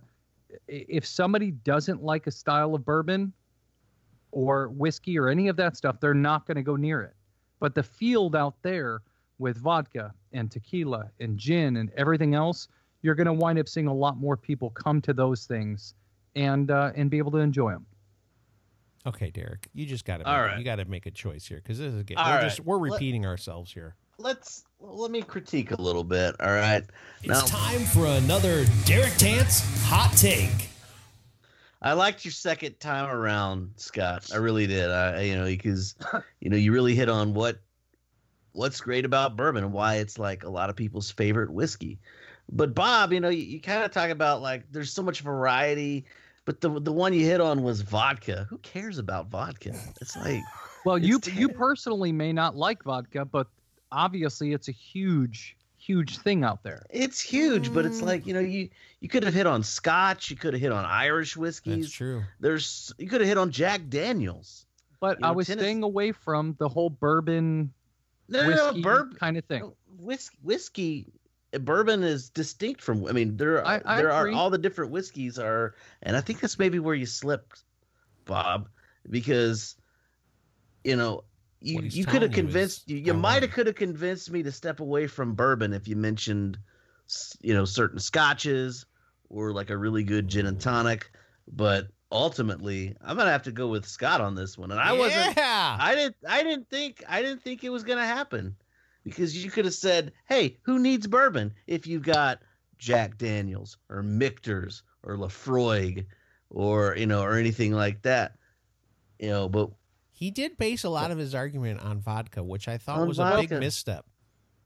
If 0.69 1.05
somebody 1.07 1.51
doesn't 1.51 2.03
like 2.03 2.27
a 2.27 2.31
style 2.31 2.75
of 2.75 2.85
bourbon 2.85 3.33
or 4.37 4.69
whiskey 4.69 5.19
or 5.19 5.29
any 5.29 5.49
of 5.49 5.57
that 5.57 5.77
stuff, 5.77 5.99
they're 6.01 6.15
not 6.15 6.47
going 6.47 6.57
to 6.57 6.63
go 6.63 6.77
near 6.77 7.03
it. 7.03 7.15
But 7.59 7.75
the 7.75 7.83
field 7.83 8.37
out 8.37 8.55
there 8.63 9.01
with 9.39 9.57
vodka 9.59 10.13
and 10.33 10.51
tequila 10.51 11.11
and 11.21 11.39
gin 11.39 11.77
and 11.77 11.91
everything 11.97 12.35
else, 12.35 12.69
you're 13.03 13.15
going 13.15 13.27
to 13.27 13.33
wind 13.33 13.59
up 13.59 13.69
seeing 13.69 13.87
a 13.87 13.95
lot 13.95 14.17
more 14.17 14.37
people 14.37 14.71
come 14.71 15.01
to 15.03 15.13
those 15.13 15.45
things 15.45 15.95
and 16.35 16.71
uh, 16.71 16.93
and 16.97 17.11
be 17.11 17.19
able 17.19 17.31
to 17.33 17.39
enjoy 17.39 17.73
them. 17.73 17.87
Okay, 19.07 19.31
Derek, 19.31 19.69
you 19.73 19.87
just 19.87 20.05
got 20.05 20.19
to 20.19 20.29
All 20.29 20.43
right. 20.43 20.59
you 20.59 20.65
got 20.65 20.77
to 20.77 20.85
make 20.85 21.07
a 21.07 21.11
choice 21.13 21.47
here 21.47 21.59
because 21.59 21.79
this 21.79 21.93
is 21.95 22.03
getting, 22.03 22.25
we're 22.25 22.31
right. 22.31 22.43
just 22.43 22.61
we're 22.61 22.79
Let- 22.79 22.93
repeating 22.93 23.25
ourselves 23.25 23.73
here. 23.73 23.95
Let's 24.19 24.65
let 24.81 25.11
me 25.11 25.21
critique 25.23 25.71
a 25.73 25.81
little 25.81 26.03
bit. 26.03 26.35
All 26.41 26.49
right. 26.51 26.83
It's 27.23 27.29
Now, 27.29 27.41
time 27.43 27.81
for 27.83 28.07
another 28.07 28.65
Derek 28.87 29.15
Tant's 29.17 29.61
hot 29.85 30.13
take. 30.17 30.71
I 31.83 31.93
liked 31.93 32.25
your 32.25 32.33
second 32.33 32.81
time 32.81 33.11
around, 33.11 33.73
Scott. 33.77 34.31
I 34.33 34.39
really 34.39 34.67
did. 34.67 34.91
I, 34.91 35.21
you 35.21 35.37
know, 35.37 35.45
because 35.45 35.95
you 36.41 36.49
know, 36.49 36.57
you 36.57 36.73
really 36.73 36.95
hit 36.95 37.09
on 37.11 37.35
what 37.35 37.59
what's 38.57 38.81
great 38.81 39.05
about 39.05 39.37
bourbon 39.37 39.65
and 39.65 39.73
why 39.73 39.97
it's 39.97 40.19
like 40.19 40.45
a 40.45 40.49
lot 40.49 40.71
of 40.71 40.77
people's 40.77 41.11
favorite 41.11 41.51
whiskey. 41.51 41.99
But 42.51 42.75
Bob, 42.75 43.13
you 43.13 43.21
know, 43.21 43.29
you, 43.29 43.43
you 43.43 43.61
kind 43.61 43.85
of 43.85 43.91
talk 43.93 44.11
about 44.11 44.41
like 44.43 44.65
there's 44.73 44.93
so 44.93 45.03
much 45.03 45.21
variety, 45.21 46.07
but 46.45 46.61
the 46.61 46.69
the 46.81 46.93
one 46.93 47.13
you 47.13 47.25
hit 47.25 47.41
on 47.41 47.63
was 47.63 47.81
vodka. 47.83 48.47
Who 48.51 48.59
cares 48.59 48.99
about 48.99 49.29
vodka? 49.29 49.75
It's 50.01 50.17
like 50.17 50.43
Well, 50.85 50.97
you 50.99 51.17
It's 51.19 51.29
you 51.35 51.49
personally 51.49 52.13
may 52.13 52.33
not 52.33 52.57
like 52.57 52.83
vodka, 52.85 53.25
but 53.25 53.49
obviously 53.93 54.53
it's 54.53 54.69
a 54.69 54.73
huge 54.73 55.57
huge 55.79 56.19
thing 56.19 56.43
out 56.43 56.65
there. 56.65 56.85
it's 56.91 57.21
huge, 57.21 57.73
but 57.73 57.85
Mm. 57.85 57.89
it's 57.89 58.03
like 58.03 58.27
you 58.27 58.35
know, 58.35 58.41
you 58.41 58.71
you 59.01 59.09
could 59.09 59.23
have 59.25 59.35
hit 59.35 59.47
on 59.47 59.63
Scotch, 59.63 60.31
you 60.31 60.37
could 60.37 60.55
have 60.55 60.61
hit 60.61 60.73
on 60.73 60.85
Irish 60.85 61.37
whiskeys. 61.37 61.87
That's 61.87 61.93
true. 61.93 62.23
There's 62.41 62.93
you 62.99 63.09
could 63.09 63.21
have 63.21 63.29
hit 63.29 63.39
on 63.39 63.51
Jack 63.51 63.89
Daniels. 63.89 64.67
But 65.01 65.21
You 65.21 65.27
I 65.27 65.31
was 65.33 65.47
Tennessee- 65.47 65.65
staying 65.65 65.83
away 65.83 66.13
from 66.13 66.55
the 66.59 66.69
whole 66.69 66.91
bourbon 66.91 67.73
No, 68.29 68.43
no, 68.43 68.49
no, 68.49 68.67
whiskey 68.67 68.83
bourbon. 68.83 69.17
kind 69.19 69.37
of 69.37 69.45
thing. 69.45 69.61
No, 69.61 69.77
whiskey, 69.99 70.39
whiskey, 70.43 71.13
bourbon 71.61 72.03
is 72.03 72.31
distinct 72.31 72.81
from. 72.81 73.07
I 73.07 73.13
mean, 73.13 73.37
there 73.37 73.65
are 73.65 73.83
I 73.87 73.97
there 73.97 74.13
are 74.13 74.29
all 74.31 74.51
the 74.51 74.59
different 74.59 74.91
whiskeys 74.91 75.39
are, 75.39 75.75
and 76.03 76.17
I 76.17 76.21
think 76.21 76.41
that's 76.41 76.59
maybe 76.59 76.79
where 76.79 76.95
you 76.95 77.07
slipped, 77.07 77.63
Bob, 78.25 78.69
because 79.09 79.77
you 80.85 80.97
know 80.97 81.25
you 81.61 81.83
you 81.83 82.05
could 82.05 82.23
have 82.23 82.33
convinced 82.33 82.89
you 82.89 82.99
you 82.99 83.15
might 83.15 83.43
have 83.43 83.53
could 83.53 83.67
have 83.67 83.77
convinced 83.77 84.31
me 84.31 84.43
to 84.43 84.53
step 84.53 84.81
away 84.81 85.07
from 85.07 85.35
bourbon 85.35 85.73
if 85.73 85.89
you 85.89 85.97
mentioned 85.97 86.59
you 87.41 87.55
know 87.55 87.65
certain 87.65 87.99
scotches 87.99 88.87
or 89.29 89.53
like 89.53 89.71
a 89.71 89.77
really 89.77 90.05
good 90.05 90.29
gin 90.29 90.47
and 90.47 90.61
tonic, 90.61 91.11
but 91.49 91.89
ultimately 92.13 92.95
I'm 93.05 93.17
gonna 93.17 93.31
have 93.31 93.43
to 93.45 93.53
go 93.53 93.69
with 93.69 93.87
Scott 93.87 94.21
on 94.21 94.35
this 94.35 94.57
one, 94.57 94.71
and 94.71 94.81
I 94.81 94.93
wasn't. 94.93 95.39
I 95.39 95.95
didn't 95.95 96.17
I 96.29 96.43
didn't 96.43 96.69
think 96.69 97.03
I 97.09 97.23
didn't 97.23 97.43
think 97.43 97.65
it 97.65 97.71
was 97.71 97.83
gonna 97.85 98.07
happen. 98.07 98.57
Because 99.05 99.45
you 99.45 99.53
could 99.53 99.67
have 99.67 99.75
said, 99.75 100.13
Hey, 100.29 100.59
who 100.63 100.81
needs 100.81 101.07
bourbon 101.07 101.55
if 101.69 101.87
you've 101.87 102.03
got 102.03 102.41
Jack 102.79 103.19
Daniels 103.19 103.79
or 103.89 104.03
Michter's 104.03 104.83
or 105.05 105.17
Laphroaig 105.17 106.07
or 106.51 106.97
you 106.97 107.07
know, 107.07 107.23
or 107.23 107.39
anything 107.39 107.73
like 107.73 108.03
that. 108.03 108.37
You 109.21 109.29
know, 109.29 109.49
but 109.49 109.71
He 110.11 110.31
did 110.33 110.59
base 110.59 110.83
a 110.83 110.89
lot 110.89 111.13
of 111.13 111.19
his 111.19 111.35
argument 111.35 111.83
on 111.83 112.01
vodka, 112.01 112.43
which 112.43 112.67
I 112.67 112.79
thought 112.79 112.99
On 112.99 113.09
was 113.09 113.21
a 113.21 113.37
big 113.41 113.51
misstep. 113.51 114.05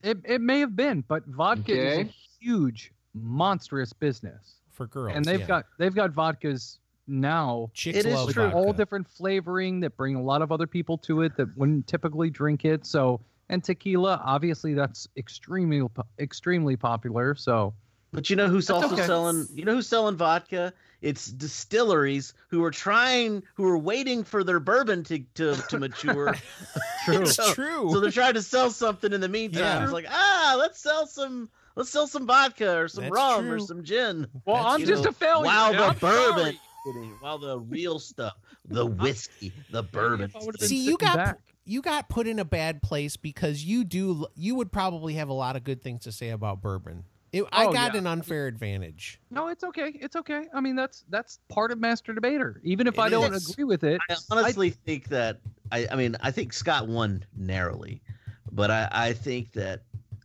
It 0.02 0.18
it 0.24 0.40
may 0.40 0.60
have 0.60 0.74
been, 0.74 1.04
but 1.06 1.26
vodka 1.26 1.72
is 1.72 1.98
a 2.06 2.14
huge, 2.40 2.92
monstrous 3.12 3.92
business, 3.92 4.54
for 4.70 4.86
girls. 4.86 5.14
and 5.14 5.24
they've 5.24 5.40
yeah. 5.40 5.46
got 5.46 5.66
they've 5.78 5.94
got 5.94 6.12
vodkas 6.12 6.78
now 7.10 7.70
chicks 7.74 7.98
It 7.98 8.06
is 8.06 8.32
true. 8.32 8.50
all 8.50 8.72
different 8.72 9.08
flavoring 9.08 9.80
that 9.80 9.96
bring 9.96 10.14
a 10.14 10.22
lot 10.22 10.40
of 10.42 10.52
other 10.52 10.66
people 10.66 10.96
to 10.98 11.22
it 11.22 11.36
that 11.36 11.56
wouldn't 11.56 11.86
typically 11.86 12.30
drink 12.30 12.64
it. 12.64 12.86
So 12.86 13.20
and 13.48 13.64
tequila, 13.64 14.22
obviously, 14.24 14.74
that's 14.74 15.08
extremely 15.16 15.86
extremely 16.18 16.76
popular. 16.76 17.34
So 17.34 17.74
but 18.12 18.28
you 18.30 18.36
know 18.36 18.48
who's 18.48 18.66
That's 18.68 18.82
also 18.84 18.94
okay. 18.94 19.06
selling 19.06 19.46
you 19.54 19.64
know 19.64 19.74
who's 19.74 19.88
selling 19.88 20.16
vodka? 20.16 20.72
It's 21.02 21.26
distilleries 21.32 22.34
who 22.48 22.62
are 22.62 22.70
trying 22.70 23.42
who 23.54 23.64
are 23.66 23.78
waiting 23.78 24.22
for 24.22 24.44
their 24.44 24.60
bourbon 24.60 25.02
to 25.04 25.18
to, 25.34 25.54
to 25.68 25.78
mature. 25.78 26.34
true. 27.04 27.20
It's 27.22 27.34
So- 27.36 27.52
true. 27.54 27.90
so 27.90 28.00
they're 28.00 28.10
trying 28.10 28.34
to 28.34 28.42
sell 28.42 28.70
something 28.70 29.12
in 29.12 29.20
the 29.20 29.28
meantime. 29.28 29.62
Yeah. 29.62 29.82
It's 29.84 29.92
like, 29.92 30.06
ah, 30.10 30.56
let's 30.58 30.78
sell 30.80 31.06
some 31.06 31.48
let's 31.76 31.88
sell 31.90 32.06
some 32.06 32.26
vodka 32.26 32.76
or 32.76 32.88
some 32.88 33.04
That's 33.04 33.14
rum 33.14 33.50
or 33.50 33.58
some 33.60 33.82
gin. 33.84 34.26
well, 34.44 34.62
That's 34.62 34.74
I'm 34.74 34.84
just 34.86 35.04
know, 35.04 35.10
a 35.10 35.12
failure. 35.12 35.46
Wow, 35.46 35.72
the 35.72 35.98
bourbon, 35.98 36.38
sorry. 36.44 36.60
Kidding, 36.84 37.14
while 37.20 37.38
the 37.38 37.58
real 37.58 37.98
stuff, 37.98 38.34
the 38.68 38.84
whiskey, 39.02 39.52
the 39.70 39.82
bourbon. 39.82 40.26
If 40.26 40.36
I 40.36 40.40
would've 40.44 40.60
been 40.60 40.68
See, 40.68 40.84
you 40.84 40.96
got 40.98 41.16
back. 41.16 41.38
you 41.64 41.82
got 41.82 42.08
put 42.08 42.26
in 42.26 42.38
a 42.38 42.44
bad 42.44 42.82
place 42.82 43.16
because 43.16 43.64
you 43.64 43.84
do 43.84 44.26
you 44.34 44.54
would 44.54 44.72
probably 44.72 45.14
have 45.14 45.28
a 45.28 45.32
lot 45.34 45.56
of 45.56 45.64
good 45.64 45.82
things 45.82 46.02
to 46.04 46.12
say 46.12 46.30
about 46.30 46.60
bourbon. 46.62 47.04
It, 47.32 47.44
I 47.52 47.66
Oh, 47.66 47.72
got 47.72 47.92
yeah. 47.94 48.00
an 48.00 48.06
unfair 48.08 48.48
advantage. 48.48 49.20
No, 49.30 49.46
it's 49.48 49.62
okay. 49.62 49.92
It's 49.94 50.16
okay. 50.16 50.46
I 50.52 50.60
mean, 50.60 50.74
that's 50.74 51.04
that's 51.10 51.38
part 51.48 51.70
of 51.70 51.78
master 51.78 52.12
debater. 52.12 52.60
Even 52.64 52.88
if 52.88 52.94
It 52.94 53.00
I 53.00 53.08
don't 53.08 53.32
agree 53.32 53.62
with 53.64 53.84
it, 53.84 54.00
I 54.10 54.16
honestly 54.32 54.70
think 54.70 55.08
that 55.08 55.38
I, 55.70 55.86
I 55.92 55.94
mean 55.96 56.16
I 56.20 56.32
think 56.32 56.52
Scott 56.52 56.88
won 56.88 57.24
narrowly, 57.36 58.02
but 58.50 58.70
I, 58.72 58.88
I 58.90 59.12
think 59.12 59.52
that 59.52 59.82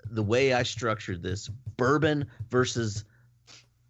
the 0.09 0.23
way 0.23 0.53
I 0.53 0.63
structured 0.63 1.21
this 1.21 1.47
bourbon 1.77 2.25
versus 2.49 3.03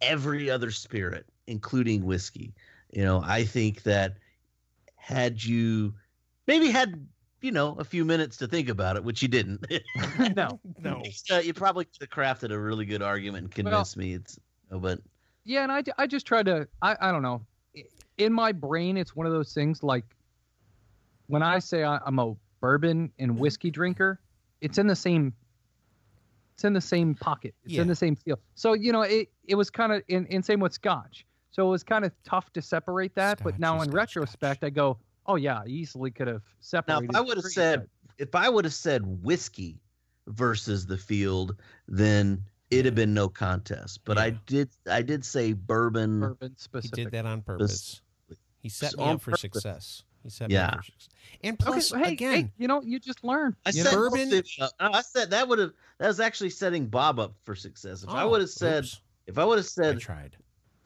every 0.02 0.50
other 0.50 0.70
spirit, 0.70 1.26
including 1.46 2.04
whiskey, 2.04 2.54
you 2.92 3.04
know, 3.04 3.20
I 3.24 3.44
think 3.44 3.82
that 3.84 4.16
had 4.96 5.42
you 5.42 5.94
maybe 6.46 6.70
had 6.70 7.06
you 7.40 7.52
know 7.52 7.76
a 7.78 7.84
few 7.84 8.04
minutes 8.04 8.38
to 8.38 8.48
think 8.48 8.68
about 8.68 8.96
it, 8.96 9.04
which 9.04 9.22
you 9.22 9.28
didn't. 9.28 9.64
no. 10.36 10.60
No. 10.82 11.02
uh, 11.30 11.36
you 11.38 11.54
probably 11.54 11.84
could 11.84 12.00
have 12.00 12.10
crafted 12.10 12.52
a 12.52 12.58
really 12.58 12.84
good 12.84 13.02
argument 13.02 13.44
and 13.44 13.54
convinced 13.54 13.96
me 13.96 14.14
it's 14.14 14.38
but 14.70 15.00
Yeah, 15.44 15.62
and 15.62 15.72
I, 15.72 15.82
I 15.96 16.06
just 16.06 16.26
try 16.26 16.42
to 16.42 16.66
I, 16.82 16.96
I 17.00 17.12
don't 17.12 17.22
know. 17.22 17.42
In 18.18 18.32
my 18.32 18.52
brain, 18.52 18.96
it's 18.96 19.14
one 19.14 19.26
of 19.26 19.32
those 19.32 19.52
things 19.52 19.82
like 19.82 20.04
when 21.28 21.42
I 21.42 21.58
say 21.58 21.84
I, 21.84 21.98
I'm 22.04 22.18
a 22.18 22.34
bourbon 22.60 23.12
and 23.18 23.38
whiskey 23.38 23.70
drinker, 23.70 24.20
it's 24.60 24.78
in 24.78 24.86
the 24.86 24.96
same 24.96 25.34
it's 26.54 26.64
in 26.64 26.72
the 26.72 26.80
same 26.80 27.14
pocket. 27.14 27.54
It's 27.64 27.74
Yeah. 27.74 27.82
in 27.82 27.88
the 27.88 27.94
same 27.96 28.16
field. 28.16 28.40
So 28.54 28.72
you 28.72 28.92
know, 28.92 29.02
it 29.02 29.28
it 29.46 29.54
was 29.54 29.70
kind 29.70 29.92
of 29.92 30.02
in, 30.08 30.26
in 30.26 30.42
same 30.42 30.60
with 30.60 30.72
Scotch. 30.72 31.26
So 31.56 31.66
it 31.68 31.70
was 31.70 31.82
kind 31.82 32.04
of 32.04 32.12
tough 32.22 32.52
to 32.52 32.60
separate 32.60 33.14
that. 33.14 33.42
but 33.42 33.58
now 33.58 33.76
in 33.76 33.84
Scotch, 33.84 33.94
retrospect, 33.94 34.62
I 34.62 34.68
go, 34.68 34.98
oh 35.24 35.36
yeah, 35.36 35.60
I 35.60 35.66
easily 35.68 36.10
could 36.10 36.28
have 36.28 36.42
separated. 36.60 37.08
now 37.08 37.08
if 37.08 37.16
I 37.16 37.20
would 37.26 37.38
have 37.38 37.46
said 37.46 37.80
but- 37.80 37.88
if 38.18 38.34
I 38.34 38.50
would 38.50 38.66
have 38.66 38.74
said 38.74 39.02
whiskey 39.24 39.80
versus 40.26 40.84
the 40.84 40.98
field, 40.98 41.56
then 41.88 42.42
it'd 42.70 42.84
have 42.84 42.94
been 42.94 43.14
no 43.14 43.30
contest. 43.30 44.00
But 44.04 44.18
I 44.18 44.30
did 44.44 44.68
I 44.86 45.00
did 45.00 45.24
say 45.24 45.54
bourbon. 45.54 46.20
bourbon 46.20 46.58
specific. 46.58 46.98
He 46.98 47.04
did 47.04 47.12
that 47.14 47.24
on 47.24 47.40
purpose. 47.40 48.02
He 48.60 48.68
set 48.68 48.94
me 48.98 49.04
up 49.04 49.22
for 49.22 49.30
purpose. 49.30 49.40
success. 49.40 50.02
He 50.24 50.28
set 50.28 50.50
Yeah. 50.50 50.58
me 50.58 50.66
up 50.66 50.76
for 50.76 50.82
success. 50.82 51.08
And 51.42 51.54
Okay, 51.62 51.70
plus, 51.72 51.90
hey, 51.94 52.12
again, 52.12 52.34
hey, 52.34 52.52
you 52.58 52.68
know, 52.68 52.82
you 52.82 52.98
just 53.00 53.24
learn. 53.24 53.56
I 53.64 53.70
said 53.70 53.94
bourbon- 53.94 54.28
both 54.28 54.44
uh, 54.60 54.68
I 54.78 55.00
said 55.00 55.30
that 55.30 55.48
would 55.48 55.58
have 55.58 55.72
that 56.00 56.08
was 56.08 56.20
actually 56.20 56.50
setting 56.50 56.86
Bob 56.86 57.18
up 57.18 57.32
for 57.44 57.54
success. 57.54 58.02
If 58.02 58.10
I 58.10 58.24
Oh, 58.24 58.28
would 58.30 58.42
have 58.42 58.50
said 58.50 58.84
oops, 58.84 59.00
if 59.26 59.38
I 59.38 59.44
would 59.46 59.56
have 59.56 59.66
said, 59.66 59.86
I 59.96 59.98
said 59.98 60.00
tried. 60.02 60.36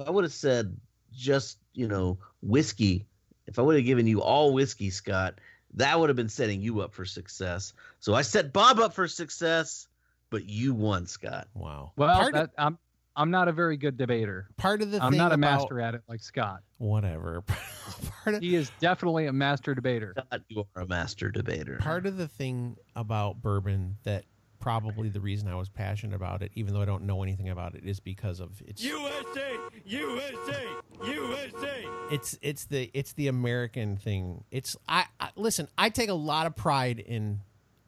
If 0.01 0.09
I 0.09 0.11
would 0.11 0.25
have 0.25 0.33
said 0.33 0.77
just 1.13 1.59
you 1.75 1.89
know 1.89 2.19
whiskey, 2.43 3.07
if 3.47 3.59
I 3.59 3.63
would 3.63 3.77
have 3.77 3.85
given 3.85 4.07
you 4.07 4.23
all 4.23 4.53
whiskey, 4.53 4.91
Scott, 4.91 5.41
that 5.75 5.99
would 5.99 6.09
have 6.09 6.17
been 6.17 6.29
setting 6.29 6.61
you 6.63 6.81
up 6.81 6.95
for 6.95 7.05
success. 7.05 7.73
So 8.01 8.15
I 8.15 8.23
set 8.23 8.53
Bob 8.53 8.79
up 8.81 8.95
for 8.95 9.07
success, 9.09 9.87
but 10.31 10.45
you 10.47 10.75
won, 10.75 11.07
Scott. 11.07 11.49
Wow. 11.55 11.93
Well, 11.97 12.15
part, 12.19 12.35
that, 12.35 12.51
I'm 12.57 12.79
I'm 13.17 13.31
not 13.31 13.49
a 13.49 13.53
very 13.53 13.77
good 13.77 13.97
debater. 13.97 14.49
part 14.57 14.83
of 14.83 14.91
the 14.91 15.03
I'm 15.03 15.11
thing 15.13 15.19
not 15.19 15.33
a 15.33 15.35
about- 15.35 15.61
master 15.61 15.81
at 15.81 15.95
it 15.95 16.03
like 16.09 16.21
Scott. 16.21 16.63
Whatever. 16.79 17.43
part 18.25 18.37
of 18.37 18.43
He 18.43 18.55
is 18.55 18.71
definitely 18.81 19.27
a 19.27 19.33
master 19.33 19.75
debater. 19.75 20.15
Scott, 20.17 20.41
you 20.49 20.65
are 20.77 20.83
a 20.83 20.87
master 20.87 21.31
debater. 21.31 21.77
part 21.81 22.07
of 22.07 22.17
the 22.17 22.29
thing 22.29 22.77
about 22.97 23.43
bourbon 23.43 23.97
that 24.05 24.25
probably 24.61 25.09
the 25.09 25.21
reason 25.21 25.49
I 25.49 25.55
was 25.57 25.69
passionate 25.69 26.15
about 26.15 26.43
it, 26.43 26.53
even 26.55 26.75
though 26.75 26.83
I 26.83 26.85
don't 26.85 27.05
know 27.05 27.23
anything 27.23 27.49
about 27.49 27.75
it, 27.75 27.85
is 27.85 27.99
because 28.01 28.41
of 28.41 28.63
it's 28.67 28.83
USA! 28.83 29.57
USA! 29.87 30.67
USA! 31.07 31.87
it's 32.11 32.39
it's 32.43 32.67
the 32.67 32.91
it's 32.95 33.13
the 33.15 33.29
American 33.29 33.97
thing. 33.97 34.45
It's 34.51 34.77
I, 34.89 35.07
I 35.19 35.31
listen. 35.37 35.69
I 35.79 35.89
take 35.89 36.09
a 36.11 36.15
lot 36.15 36.47
of 36.47 36.55
pride 36.57 36.99
in 37.01 37.41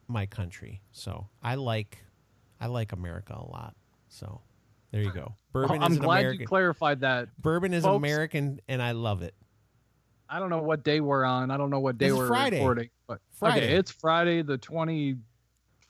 my 0.08 0.26
country, 0.26 0.80
so 0.92 1.28
I 1.42 1.54
like 1.56 1.98
I 2.60 2.66
like 2.66 2.92
America 2.92 3.34
a 3.34 3.44
lot. 3.50 3.74
So 4.08 4.40
there 4.90 5.02
you 5.02 5.12
go. 5.12 5.34
Bourbon 5.52 5.82
I'm 5.82 5.92
is 5.92 5.98
glad 5.98 6.20
American. 6.20 6.40
you 6.40 6.46
clarified 6.46 7.00
that. 7.00 7.28
Bourbon 7.40 7.74
is 7.74 7.84
Folks- 7.84 7.96
American, 7.98 8.60
and 8.68 8.82
I 8.82 8.92
love 8.92 9.22
it. 9.22 9.34
I 10.28 10.38
don't 10.38 10.48
know 10.48 10.62
what 10.62 10.82
day 10.82 11.00
we're 11.00 11.24
on. 11.24 11.50
I 11.50 11.58
don't 11.58 11.68
know 11.68 11.80
what 11.80 11.98
day 11.98 12.06
It's 12.06 12.16
we're 12.16 12.26
Friday. 12.28 12.56
recording. 12.56 12.88
But 13.06 13.20
Friday. 13.38 13.66
okay, 13.66 13.74
it's 13.76 13.90
Friday 13.90 14.40
the 14.40 14.56
twenty 14.56 15.16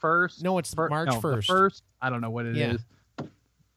first. 0.02 0.42
No, 0.42 0.59
it's 0.59 0.76
March 0.76 0.90
1st. 0.90 1.47
First, 1.47 1.82
I 2.02 2.11
don't 2.11 2.21
know 2.21 2.30
what 2.30 2.44
it 2.44 2.59
is. 2.59 2.80
Yeah. 3.18 3.26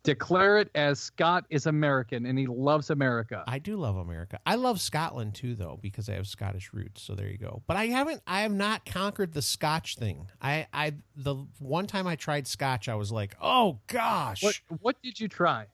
Declare 0.03 0.60
it 0.60 0.72
as 0.75 1.00
Scott 1.00 1.46
is 1.50 1.65
American 1.65 2.27
and 2.27 2.38
he 2.38 2.46
loves 2.46 2.91
America. 2.91 3.44
I 3.48 3.58
do 3.58 3.75
love 3.75 3.96
America. 3.96 4.39
I 4.46 4.53
love 4.53 4.79
Scotland 4.79 5.34
too, 5.34 5.55
though, 5.55 5.79
because 5.82 6.10
I 6.10 6.13
have 6.13 6.27
Scottish 6.27 6.74
roots. 6.74 7.01
So 7.01 7.15
there 7.15 7.27
you 7.27 7.39
go. 7.39 7.63
But 7.65 7.77
I 7.77 7.88
haven't. 7.88 8.22
I 8.27 8.41
have 8.41 8.51
not 8.51 8.86
conquered 8.86 9.34
the 9.34 9.41
Scotch 9.41 9.96
thing. 9.96 10.27
I, 10.39 10.67
I, 10.72 10.94
the 11.15 11.36
one 11.58 11.88
time 11.88 12.05
I 12.05 12.17
tried 12.17 12.46
Scotch, 12.46 12.88
I 12.88 12.94
was 12.94 13.12
like, 13.12 13.36
oh 13.41 13.79
gosh, 13.88 14.44
what 14.44 14.60
what 14.79 15.01
did 15.01 15.20
you 15.20 15.27
try? 15.27 15.65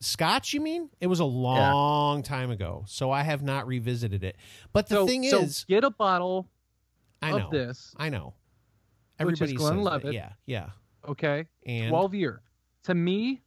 Scotch? 0.00 0.52
You 0.52 0.60
mean? 0.60 0.90
It 1.00 1.06
was 1.06 1.20
a 1.20 1.24
long 1.24 2.24
time 2.24 2.50
ago, 2.50 2.84
so 2.88 3.12
I 3.12 3.22
have 3.22 3.42
not 3.42 3.68
revisited 3.68 4.24
it. 4.24 4.36
But 4.72 4.88
the 4.88 4.96
so, 4.96 5.06
thing 5.06 5.22
so 5.28 5.42
is, 5.42 5.64
get 5.68 5.84
a 5.84 5.90
bottle 5.90 6.48
I 7.22 7.30
of 7.30 7.38
know 7.38 7.50
this. 7.50 7.94
I 7.96 8.08
know. 8.08 8.34
Which 9.20 9.40
is 9.40 9.42
Everybody 9.42 9.52
says 9.52 9.58
Glenlivet. 9.58 10.14
Yeah, 10.14 10.32
yeah. 10.46 10.70
Okay, 11.08 11.46
And 11.66 11.88
twelve 11.90 12.14
year. 12.14 12.42
To 12.84 12.94
me, 12.94 13.42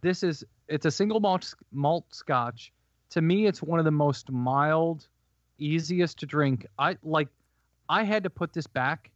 this 0.00 0.22
is 0.22 0.44
it's 0.68 0.86
a 0.86 0.90
single 0.90 1.20
malt 1.20 1.54
malt 1.72 2.04
Scotch. 2.10 2.72
To 3.10 3.22
me, 3.22 3.46
it's 3.46 3.62
one 3.62 3.78
of 3.78 3.84
the 3.84 3.90
most 3.92 4.30
mild, 4.30 5.06
easiest 5.58 6.18
to 6.20 6.26
drink. 6.26 6.66
I 6.78 6.96
like. 7.02 7.28
I 7.88 8.02
had 8.02 8.24
to 8.24 8.30
put 8.30 8.52
this 8.52 8.66
back 8.66 9.10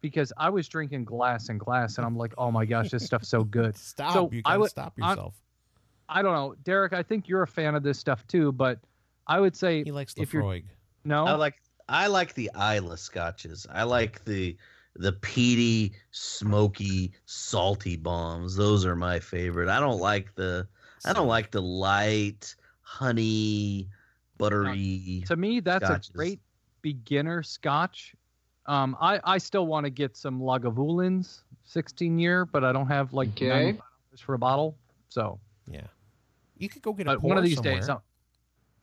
because 0.00 0.32
I 0.36 0.50
was 0.50 0.68
drinking 0.68 1.04
glass 1.04 1.48
and 1.48 1.58
glass, 1.58 1.98
and 1.98 2.06
I'm 2.06 2.16
like, 2.16 2.32
oh 2.38 2.50
my 2.52 2.64
gosh, 2.64 2.90
this 2.90 3.04
stuff's 3.04 3.28
so 3.28 3.42
good. 3.44 3.76
stop. 3.76 4.12
So 4.12 4.30
you 4.32 4.42
I 4.44 4.50
gotta 4.50 4.60
would- 4.60 4.70
stop 4.70 4.96
yourself. 4.98 5.34
I 6.08 6.22
don't 6.22 6.32
know, 6.32 6.54
Derek. 6.64 6.92
I 6.94 7.02
think 7.02 7.28
you're 7.28 7.42
a 7.42 7.46
fan 7.46 7.74
of 7.74 7.82
this 7.82 7.98
stuff 7.98 8.26
too, 8.28 8.50
but 8.52 8.78
I 9.26 9.40
would 9.40 9.54
say 9.54 9.84
he 9.84 9.92
likes 9.92 10.14
if 10.16 10.32
you're- 10.32 10.44
Laphroaig. 10.46 10.64
no. 11.04 11.26
I 11.26 11.32
like 11.34 11.56
I 11.88 12.06
like 12.06 12.32
the 12.34 12.50
Islay 12.54 12.96
scotches. 12.96 13.66
I 13.70 13.82
like 13.82 14.24
the 14.24 14.56
the 14.98 15.12
peaty, 15.12 15.94
smoky, 16.10 17.12
salty 17.24 17.96
bombs. 17.96 18.56
Those 18.56 18.84
are 18.84 18.96
my 18.96 19.18
favorite. 19.20 19.68
I 19.68 19.80
don't 19.80 20.00
like 20.00 20.34
the 20.34 20.68
I 21.06 21.12
don't 21.12 21.28
like 21.28 21.50
the 21.52 21.62
light, 21.62 22.54
honey, 22.82 23.88
buttery. 24.36 25.22
to 25.26 25.36
me, 25.36 25.60
that's 25.60 25.84
scotches. 25.86 26.10
a 26.10 26.12
great 26.12 26.40
beginner 26.82 27.42
Scotch. 27.42 28.14
Um, 28.66 28.96
I 29.00 29.20
I 29.24 29.38
still 29.38 29.66
want 29.66 29.84
to 29.84 29.90
get 29.90 30.16
some 30.16 30.40
Lagavulins 30.40 31.42
16 31.64 32.18
year, 32.18 32.44
but 32.44 32.64
I 32.64 32.72
don't 32.72 32.88
have 32.88 33.12
like 33.12 33.28
Okay. 33.28 33.48
95 33.48 33.78
dollars 34.10 34.20
for 34.20 34.34
a 34.34 34.38
bottle. 34.38 34.76
So, 35.08 35.38
Yeah, 35.70 35.86
you 36.56 36.68
could 36.68 36.82
go 36.82 36.92
get 36.92 37.06
a 37.06 37.10
but 37.10 37.20
pour 37.20 37.30
one 37.30 37.38
of 37.38 37.44
these 37.44 37.56
somewhere. 37.56 37.76
days, 37.76 37.88
uh, 37.88 37.98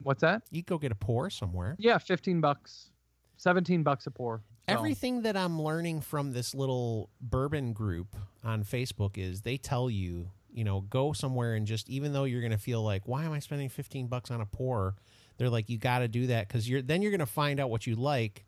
what's 0.01 0.21
that? 0.21 0.41
you 0.49 0.63
could 0.63 0.67
go 0.69 0.77
get 0.77 0.91
a 0.91 0.95
pour 0.95 1.29
somewhere. 1.29 1.75
Yeah, 1.77 1.97
15 1.97 2.41
bucks, 2.41 2.89
17 3.37 3.83
bucks 3.83 4.07
a 4.07 4.11
pour. 4.11 4.41
So, 4.67 4.73
Everything 4.73 5.21
that 5.23 5.37
I'm 5.37 5.61
learning 5.61 6.01
from 6.01 6.31
this 6.33 6.55
little 6.55 7.09
bourbon 7.21 7.73
group 7.73 8.15
on 8.43 8.63
Facebook 8.63 9.17
is 9.17 9.41
they 9.41 9.57
tell 9.57 9.89
you, 9.91 10.31
you 10.51 10.63
know, 10.63 10.81
go 10.81 11.13
somewhere 11.13 11.53
and 11.53 11.67
just 11.67 11.87
even 11.89 12.13
though 12.13 12.23
you're 12.23 12.41
going 12.41 12.51
to 12.51 12.57
feel 12.57 12.81
like, 12.81 13.07
why 13.07 13.25
am 13.25 13.31
I 13.31 13.39
spending 13.39 13.69
15 13.69 14.07
bucks 14.07 14.31
on 14.31 14.41
a 14.41 14.45
pour? 14.45 14.95
They're 15.37 15.49
like, 15.51 15.69
you 15.69 15.77
got 15.77 15.99
to 15.99 16.07
do 16.07 16.27
that 16.27 16.47
because 16.47 16.67
you're 16.67 16.81
then 16.81 17.01
you're 17.03 17.11
going 17.11 17.19
to 17.19 17.25
find 17.27 17.59
out 17.59 17.69
what 17.69 17.85
you 17.85 17.95
like, 17.95 18.43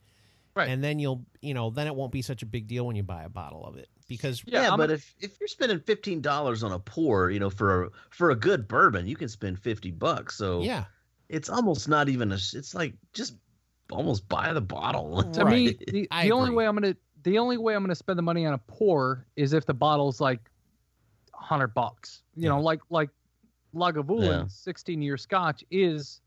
Right. 0.55 0.69
and 0.69 0.83
then 0.83 0.97
you'll, 0.97 1.23
you 1.41 1.53
know, 1.53 1.69
then 1.69 1.85
it 1.85 1.93
won't 1.93 2.11
be 2.11 2.23
such 2.23 2.41
a 2.41 2.47
big 2.47 2.65
deal 2.65 2.87
when 2.87 2.95
you 2.95 3.03
buy 3.03 3.21
a 3.23 3.29
bottle 3.29 3.63
of 3.63 3.77
it 3.77 3.87
because 4.07 4.41
Yeah, 4.47 4.63
yeah, 4.63 4.71
I'm 4.71 4.77
but 4.77 4.89
a- 4.89 4.93
if 4.93 5.13
if 5.19 5.39
you're 5.39 5.47
spending 5.47 5.79
fifteen 5.81 6.19
dollars 6.21 6.63
on 6.63 6.71
a 6.71 6.79
pour, 6.79 7.29
you 7.29 7.39
know, 7.39 7.51
for 7.51 7.83
a 7.83 7.89
for 8.09 8.31
a 8.31 8.35
good 8.35 8.67
bourbon, 8.67 9.05
you 9.05 9.15
can 9.15 9.27
spend 9.29 9.59
fifty 9.59 9.91
bucks. 9.91 10.35
So 10.35 10.63
yeah, 10.63 10.85
it's 11.29 11.47
almost 11.49 11.87
not 11.87 12.09
even 12.09 12.31
a. 12.31 12.35
It's 12.35 12.73
like 12.73 12.95
just 13.13 13.35
almost 13.91 14.27
buy 14.27 14.53
the 14.53 14.61
bottle. 14.61 15.23
to 15.33 15.45
me, 15.45 15.77
the, 15.87 16.07
the 16.23 16.31
only 16.31 16.51
way 16.51 16.65
I'm 16.67 16.75
gonna 16.75 16.95
the 17.23 17.37
only 17.37 17.57
way 17.57 17.75
I'm 17.75 17.83
gonna 17.83 17.95
spend 17.95 18.17
the 18.17 18.23
money 18.23 18.45
on 18.45 18.53
a 18.53 18.57
pour 18.57 19.25
is 19.35 19.53
if 19.53 19.65
the 19.65 19.73
bottle's 19.73 20.19
like 20.21 20.39
hundred 21.33 21.73
bucks. 21.73 22.23
You 22.35 22.49
know, 22.49 22.59
like 22.61 22.81
like 22.89 23.09
Lagavulin 23.75 24.25
Yeah. 24.43 24.43
16 24.47 25.01
year 25.01 25.17
Scotch 25.17 25.63
is 25.71 26.21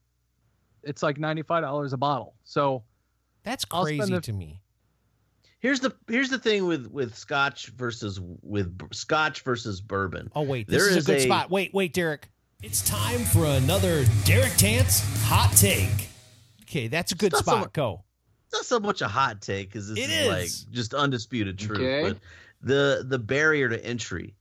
it's 0.83 1.03
like 1.03 1.19
ninety 1.19 1.43
five 1.43 1.63
dollars 1.63 1.93
a 1.93 1.97
bottle. 1.97 2.35
So 2.45 2.83
that's 3.43 3.65
crazy 3.65 4.13
the- 4.15 4.21
to 4.21 4.33
me. 4.33 4.61
Here's 5.59 5.81
the 5.81 5.95
here's 6.09 6.31
the 6.31 6.39
thing 6.39 6.65
with 6.67 6.87
with 6.87 7.15
Scotch 7.15 7.67
versus 7.77 8.19
with 8.43 8.79
Scotch 8.95 9.43
versus 9.43 9.83
bourbon. 9.83 10.31
Oh 10.35 10.41
wait, 10.43 10.67
this 10.67 10.83
There 10.83 10.91
is, 10.91 10.97
is 10.97 11.05
a 11.09 11.13
good 11.13 11.19
a- 11.19 11.25
spot. 11.25 11.51
Wait, 11.51 11.75
wait, 11.75 11.93
Derek. 11.93 12.31
It's 12.63 12.81
time 12.83 13.21
for 13.21 13.45
another 13.45 14.07
Derek 14.25 14.55
Tant's 14.57 15.01
hot 15.25 15.53
take. 15.57 16.00
Okay, 16.71 16.87
that's 16.89 17.13
a 17.13 17.17
good 17.17 17.33
It's 17.33 17.45
not 17.47 17.53
so 17.55 17.61
spot. 17.63 17.73
Go. 17.73 18.05
It's 18.47 18.55
not 18.55 18.65
so 18.65 18.81
much 18.81 19.03
a 19.03 19.09
hot 19.09 19.43
take 19.43 19.69
because 19.69 19.89
this 19.89 19.99
It 19.99 20.11
is, 20.11 20.21
is. 20.27 20.29
like 20.67 20.73
just 20.75 20.95
undisputed 20.95 21.59
truth. 21.59 21.81
Okay. 21.81 22.03
But 22.09 22.19
the 22.63 23.05
the 23.07 23.19
barrier 23.19 23.69
to 23.69 23.85
entry 23.85 24.35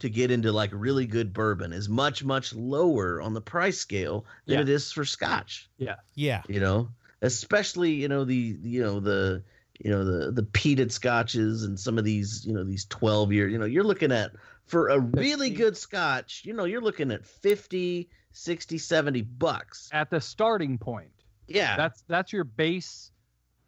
to 0.00 0.10
get 0.10 0.30
into 0.30 0.52
like 0.52 0.70
really 0.72 1.06
good 1.06 1.32
bourbon 1.32 1.72
is 1.72 1.88
much 1.88 2.22
much 2.24 2.54
lower 2.54 3.20
on 3.20 3.34
the 3.34 3.40
price 3.40 3.78
scale 3.78 4.26
than 4.46 4.56
Yeah. 4.56 4.62
it 4.62 4.68
is 4.68 4.92
for 4.92 5.04
Scotch. 5.04 5.68
yeah. 5.78 5.96
Yeah, 6.14 6.42
You 6.48 6.60
know, 6.60 6.88
especially 7.22 7.92
you 7.92 8.08
know 8.08 8.24
the 8.24 8.58
you 8.62 8.82
know 8.82 9.00
the 9.00 9.42
you 9.80 9.90
know 9.90 10.04
the 10.04 10.32
the 10.32 10.42
peated 10.42 10.90
scotches 10.92 11.62
and 11.64 11.78
some 11.78 11.98
of 11.98 12.04
these 12.04 12.44
you 12.46 12.52
know 12.52 12.64
these 12.64 12.84
12 12.86 13.32
year 13.32 13.46
you 13.48 13.58
know 13.58 13.64
you're 13.66 13.84
looking 13.84 14.10
at 14.12 14.32
for 14.64 14.88
a 14.88 14.98
really 14.98 15.50
good 15.50 15.76
scotch 15.76 16.42
you 16.44 16.52
know 16.54 16.64
you're 16.64 16.80
looking 16.80 17.10
at 17.10 17.24
50 17.24 18.08
60 18.32 18.78
70 18.78 19.22
bucks 19.22 19.88
At 19.92 20.10
the 20.10 20.20
starting 20.20 20.78
point. 20.78 21.10
Yeah 21.48 21.76
That's 21.76 22.02
that's 22.08 22.32
your 22.32 22.44
base 22.44 23.10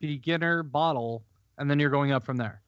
beginner 0.01 0.63
bottle, 0.63 1.25
and 1.59 1.71
then 1.71 1.79
you're 1.79 1.91
going 1.91 2.13
up 2.13 2.25
from 2.25 2.37
there. 2.37 2.63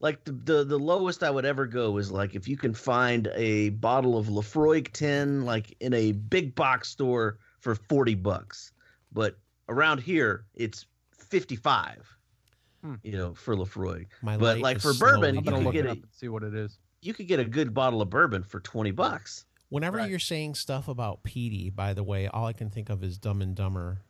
like 0.00 0.22
the, 0.24 0.32
the 0.32 0.64
the 0.64 0.78
lowest 0.78 1.22
i 1.22 1.30
would 1.30 1.46
ever 1.46 1.66
go 1.66 1.96
is 1.96 2.12
like 2.12 2.34
if 2.34 2.46
you 2.46 2.56
can 2.56 2.74
find 2.74 3.28
a 3.34 3.70
bottle 3.70 4.18
of 4.18 4.26
Laphroaig 4.26 4.92
10 4.92 5.44
like 5.46 5.74
in 5.80 5.94
a 5.94 6.12
big 6.12 6.54
box 6.54 6.90
store 6.90 7.38
for 7.60 7.74
40 7.74 8.14
bucks 8.16 8.72
but 9.12 9.38
around 9.70 10.00
here 10.00 10.44
it's 10.54 10.84
55 11.30 12.06
Hmm. 12.82 12.94
you 13.02 13.12
know 13.16 13.32
for 13.32 13.56
Laphroaig 13.56 14.06
my 14.22 14.36
But, 14.36 14.58
like, 14.58 14.80
for 14.80 14.92
bourbon, 14.92 15.30
I'm 15.30 15.34
you 15.36 15.40
gonna 15.42 15.56
can 15.56 15.64
look 15.64 15.72
get 15.72 15.86
it 15.86 15.88
a- 15.88 15.92
up 15.92 15.96
and 16.02 16.12
see 16.12 16.28
what 16.28 16.42
it 16.42 16.54
is. 16.54 16.78
you 17.00 17.14
could 17.14 17.26
get 17.26 17.40
a 17.40 17.44
good 17.44 17.72
bottle 17.72 18.02
of 18.02 18.10
bourbon 18.10 18.42
for 18.42 18.60
20 18.60 18.90
bucks 18.90 19.46
Whenever 19.70 19.96
Right. 19.96 20.08
you're 20.10 20.20
saying 20.20 20.54
stuff 20.54 20.86
about 20.86 21.24
Petey, 21.24 21.70
by 21.70 21.92
the 21.94 22.04
way, 22.04 22.28
all 22.28 22.46
I 22.46 22.52
can 22.52 22.70
think 22.70 22.88
of 22.88 23.02
is 23.02 23.18
Dumb 23.18 23.42
and 23.42 23.56
Dumber. 23.56 24.02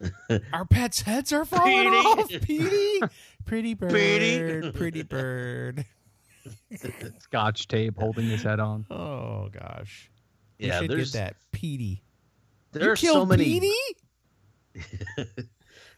Our 0.52 0.64
pets' 0.64 1.02
heads 1.02 1.32
are 1.32 1.44
falling 1.44 1.90
Petey. 1.90 1.96
off. 1.96 2.28
Petey, 2.42 3.00
pretty 3.44 3.74
bird, 3.74 3.90
Petey. 3.92 4.70
pretty 4.72 5.02
bird. 5.02 5.84
Scotch 7.20 7.68
tape 7.68 7.98
holding 7.98 8.26
his 8.26 8.42
head 8.42 8.60
on. 8.60 8.86
Oh 8.90 9.48
gosh, 9.52 10.10
we 10.58 10.66
yeah 10.68 10.80
should 10.80 10.90
there's 10.90 11.12
get 11.12 11.18
that 11.18 11.36
Petey. 11.52 12.02
there 12.72 12.84
you 12.84 12.90
are 12.92 12.96
so 12.96 13.26
many 13.26 13.44
Petey? 13.44 13.74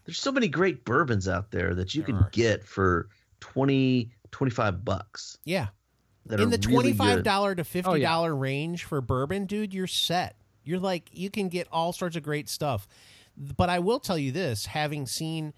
there's 0.04 0.18
so 0.18 0.32
many 0.32 0.48
great 0.48 0.84
bourbons 0.84 1.28
out 1.28 1.50
there 1.50 1.74
that 1.74 1.94
you 1.94 2.02
There 2.02 2.06
can 2.14 2.16
are. 2.24 2.28
get 2.32 2.64
for 2.64 3.08
20 3.40 4.10
25 4.30 4.84
bucks 4.84 5.38
Yeah, 5.44 5.68
that 6.26 6.40
in 6.40 6.48
the 6.50 6.56
really 6.58 6.72
twenty-five 6.74 7.16
good. 7.18 7.24
dollar 7.24 7.54
to 7.54 7.60
oh, 7.60 7.64
fifty 7.64 7.90
Oh, 7.90 7.94
yeah. 7.94 8.26
range 8.32 8.84
for 8.84 9.00
bourbon, 9.00 9.46
dude, 9.46 9.72
you're 9.74 9.86
set. 9.86 10.36
You're 10.64 10.78
like 10.80 11.08
you 11.12 11.28
can 11.30 11.48
get 11.48 11.68
all 11.70 11.92
sorts 11.92 12.16
of 12.16 12.22
great 12.22 12.48
stuff. 12.48 12.88
But 13.36 13.70
I 13.70 13.78
will 13.78 14.00
tell 14.00 14.18
you 14.18 14.32
this: 14.32 14.66
having 14.66 15.06
seen 15.06 15.52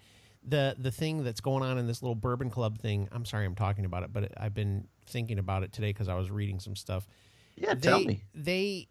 the 0.47 0.75
the 0.77 0.91
thing 0.91 1.23
that's 1.23 1.41
going 1.41 1.63
on 1.63 1.77
in 1.77 1.87
this 1.87 2.01
little 2.01 2.15
bourbon 2.15 2.49
club 2.49 2.77
thing, 2.79 3.07
I'm 3.11 3.25
sorry 3.25 3.45
I'm 3.45 3.55
talking 3.55 3.85
about 3.85 4.03
it, 4.03 4.13
but 4.13 4.31
I've 4.37 4.53
been 4.53 4.87
thinking 5.07 5.39
about 5.39 5.63
it 5.63 5.71
today 5.73 5.89
because 5.89 6.07
I 6.07 6.15
was 6.15 6.29
reading 6.31 6.59
some 6.59 6.75
stuff. 6.75 7.07
yeah 7.55 7.73
they, 7.73 7.79
tell 7.79 7.99
me 8.01 8.23
They 8.33 8.87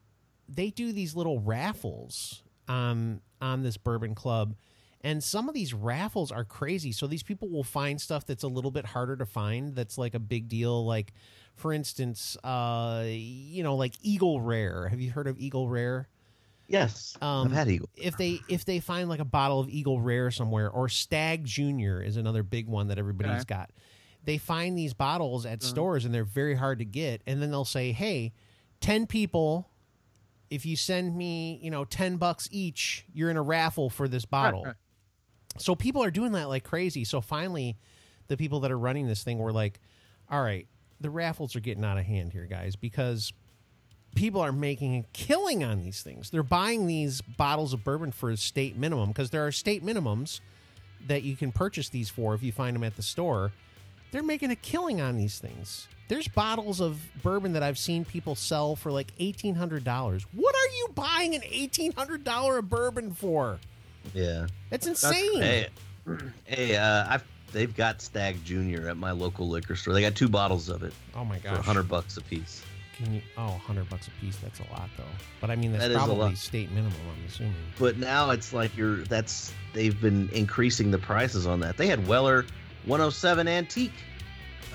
they 0.49 0.71
do 0.71 0.93
these 0.93 1.15
little 1.17 1.41
raffles 1.41 2.43
on 2.69 3.21
on 3.41 3.63
this 3.63 3.77
bourbon 3.77 4.15
club, 4.15 4.55
And 5.03 5.23
some 5.23 5.49
of 5.49 5.55
these 5.55 5.75
raffles 5.75 6.33
are 6.33 6.45
crazy. 6.45 6.91
So 6.93 7.07
these 7.07 7.23
people 7.23 7.49
will 7.51 7.65
find 7.65 8.01
stuff 8.01 8.25
that's 8.27 8.43
a 8.43 8.49
little 8.49 8.71
bit 8.71 8.87
harder 8.87 9.17
to 9.17 9.27
find. 9.27 9.75
That's 9.77 9.99
like 9.99 10.15
a 10.15 10.19
big 10.19 10.49
deal. 10.49 10.85
Like, 10.87 11.13
for 11.55 11.73
instance, 11.75 12.37
uh, 12.43 13.05
you 13.07 13.63
know, 13.63 13.77
like 13.77 13.95
Eagle 14.01 14.41
Rare. 14.41 14.89
Have 14.89 15.01
you 15.01 15.11
heard 15.11 15.27
of 15.29 15.39
Eagle 15.39 15.69
Rare? 15.69 16.09
Yes, 16.67 17.17
Um, 17.21 17.47
I've 17.49 17.53
had 17.53 17.69
Eagle. 17.69 17.89
if 17.95 18.17
they 18.17 18.43
if 18.49 18.65
they 18.65 18.81
find 18.81 19.09
like 19.09 19.21
a 19.21 19.25
bottle 19.25 19.61
of 19.61 19.69
Eagle 19.69 20.01
Rare 20.01 20.31
somewhere 20.31 20.71
or 20.71 20.89
Stagg 20.89 21.45
Junior 21.45 22.03
is 22.03 22.17
another 22.17 22.43
big 22.43 22.69
one 22.69 22.89
that 22.89 22.99
everybody's 22.99 23.33
Okay. 23.33 23.45
got. 23.45 23.71
They 24.25 24.39
find 24.39 24.77
these 24.77 24.95
bottles 24.95 25.45
at 25.45 25.63
stores 25.63 26.05
and 26.07 26.15
they're 26.15 26.25
very 26.25 26.55
hard 26.55 26.79
to 26.79 26.85
get 26.85 27.23
and 27.27 27.41
then 27.43 27.51
they'll 27.51 27.65
say, 27.67 27.93
"Hey, 27.93 28.33
10 28.81 29.07
people 29.07 29.71
if 30.51 30.65
you 30.67 30.77
send 30.77 31.17
me, 31.17 31.59
you 31.63 31.71
know, 31.71 31.85
10 31.85 32.17
bucks 32.17 32.49
each, 32.51 33.05
you're 33.13 33.31
in 33.31 33.37
a 33.37 33.43
raffle 33.43 33.91
for 33.91 34.09
this 34.09 34.25
bottle." 34.25 34.65
right. 34.65 34.75
So 35.59 35.75
people 35.75 36.03
are 36.03 36.11
doing 36.11 36.33
that 36.33 36.49
like 36.49 36.65
crazy. 36.65 37.05
So 37.05 37.21
finally 37.21 37.77
the 38.29 38.37
people 38.37 38.61
that 38.61 38.73
are 38.73 38.79
running 38.79 39.07
this 39.07 39.23
thing 39.23 39.39
were 39.39 39.53
like, 39.53 39.81
"All 40.31 40.43
right, 40.43 40.67
the 41.01 41.11
raffles 41.11 41.55
are 41.55 41.61
getting 41.61 41.85
out 41.85 41.99
of 41.99 42.05
hand 42.07 42.33
here, 42.33 42.47
guys, 42.47 42.75
because 42.77 43.33
people 44.15 44.41
are 44.41 44.53
making 44.53 44.97
a 44.97 45.05
killing 45.13 45.65
on 45.65 45.83
these 45.83 46.03
things. 46.03 46.31
They're 46.31 46.43
buying 46.43 46.87
these 46.87 47.21
bottles 47.21 47.73
of 47.73 47.85
bourbon 47.85 48.13
for 48.13 48.31
a 48.31 48.37
state 48.37 48.77
minimum 48.77 49.09
because 49.09 49.31
there 49.31 49.47
are 49.47 49.53
state 49.53 49.85
minimums 49.85 50.41
that 51.07 51.23
you 51.23 51.37
can 51.37 51.53
purchase 51.53 51.89
these 51.89 52.09
for 52.09 52.35
if 52.35 52.43
you 52.43 52.53
find 52.53 52.75
them 52.75 52.85
at 52.85 52.97
the 52.97 53.03
store. 53.03 53.53
They're 54.13 54.23
making 54.23 54.51
a 54.51 54.57
killing 54.57 55.01
on 55.01 55.17
these 55.17 55.39
things. 55.39 55.89
There's 56.09 56.29
bottles 56.29 56.81
of 56.81 57.01
bourbon 57.23 57.55
that 57.55 57.63
I've 57.63 57.79
seen 57.79 58.05
people 58.05 58.35
sell 58.35 58.77
for 58.77 58.93
like 58.93 59.13
eighteen 59.19 59.55
hundred 59.55 59.85
dollars. 59.85 60.27
What 60.33 60.55
are 60.55 60.77
you 60.77 60.89
buying 60.95 61.35
an 61.35 61.43
eighteen 61.51 61.93
hundred 61.93 62.25
dollar 62.25 62.59
of 62.59 62.69
bourbon 62.69 63.13
for? 63.13 63.59
Yeah. 64.13 64.47
That's 64.71 64.87
insane. 64.87 65.41
Hey, 65.41 65.69
hey, 66.45 66.77
uh, 66.77 67.07
I've 67.09 67.25
they've 67.53 67.75
got 67.75 68.03
Stagg 68.03 68.45
Junior 68.45 68.89
at 68.89 68.99
my 68.99 69.13
local 69.13 69.49
liquor 69.49 69.77
store. 69.77 69.95
They 69.95 70.03
got 70.03 70.15
two 70.15 70.29
bottles 70.29 70.69
of 70.69 70.83
it 70.83 70.93
oh 71.17 71.25
my 71.25 71.39
god. 71.39 71.57
for 71.57 71.63
hundred 71.63 71.89
bucks 71.89 72.19
a 72.19 72.21
piece. 72.21 72.63
Can 72.97 73.15
you? 73.15 73.23
Oh, 73.37 73.47
100 73.49 73.89
bucks 73.89 74.07
a 74.09 74.11
piece. 74.21 74.37
That's 74.37 74.61
a 74.61 74.65
lot, 74.73 74.89
though. 74.97 75.03
But 75.41 75.51
I 75.51 75.57
mean, 75.57 75.73
that's 75.73 75.85
That 75.85 75.91
is 75.91 75.97
a 75.97 76.01
probably 76.01 76.17
lot. 76.17 76.37
state 76.37 76.71
minimum. 76.71 76.93
I'm 77.19 77.27
assuming. 77.27 77.55
But 77.79 77.99
now 77.99 78.31
it's 78.31 78.53
like 78.53 78.77
you're 78.77 78.99
that's 79.05 79.53
they've 79.73 80.01
been 80.01 80.29
increasing 80.33 80.91
the 80.91 80.99
prices 80.99 81.47
on 81.47 81.61
that. 81.61 81.77
They 81.77 81.87
had 81.89 82.07
Weller 82.07 82.47
107 82.87 83.49
Antique, 83.49 83.93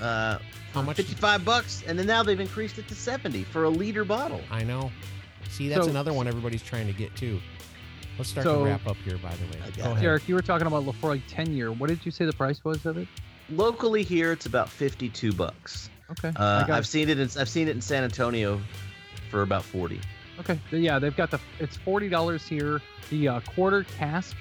uh, 0.00 0.38
How 0.74 0.82
much? 0.82 0.96
55 0.96 1.44
bucks, 1.44 1.82
and 1.86 1.98
then 1.98 2.06
now 2.06 2.22
they've 2.22 2.38
increased 2.40 2.78
it 2.78 2.88
to 2.88 2.94
70 2.94 3.44
for 3.44 3.64
a 3.64 3.70
liter 3.70 4.04
bottle. 4.04 4.40
I 4.50 4.64
know. 4.64 4.90
See, 5.48 5.68
that's 5.68 5.84
So- 5.84 5.90
another 5.90 6.12
one 6.12 6.26
everybody's 6.28 6.62
trying 6.62 6.86
to 6.86 6.92
get 6.92 7.14
too. 7.16 7.40
Let's 8.18 8.30
start 8.30 8.44
to 8.44 8.50
So- 8.52 8.64
wrap 8.64 8.86
up 8.86 8.96
here. 9.04 9.16
By 9.18 9.34
the 9.36 9.44
way, 9.46 9.62
I 9.64 9.66
got 9.70 9.76
go 9.76 9.90
ahead. 9.92 10.02
Derek, 10.02 10.28
you 10.28 10.34
were 10.34 10.42
talking 10.42 10.66
about 10.66 10.84
Laphroaig 10.84 11.22
10 11.28 11.52
year. 11.54 11.72
What 11.72 11.88
did 11.88 12.00
you 12.04 12.10
say 12.12 12.24
the 12.26 12.32
price 12.32 12.62
was 12.64 12.84
of 12.86 12.98
it? 12.98 13.08
Locally 13.48 14.02
here, 14.04 14.30
it's 14.32 14.46
about 14.46 14.68
52 14.68 15.32
bucks. 15.32 15.89
Okay. 16.12 16.28
Uh, 16.36 16.62
I 16.64 16.66
got 16.66 16.70
I've 16.70 16.86
seen 16.86 17.08
it. 17.08 17.18
In, 17.18 17.28
I've 17.38 17.48
seen 17.48 17.68
it 17.68 17.76
in 17.76 17.80
San 17.80 18.04
Antonio 18.04 18.60
for 19.30 19.42
about 19.42 19.64
40. 19.64 20.00
Okay. 20.40 20.58
Yeah, 20.72 20.98
they've 20.98 21.16
got 21.16 21.30
the. 21.30 21.38
It's 21.58 21.76
forty 21.76 22.08
dollars 22.08 22.46
here. 22.46 22.80
The 23.10 23.28
uh, 23.28 23.40
quarter 23.40 23.84
cask 23.98 24.36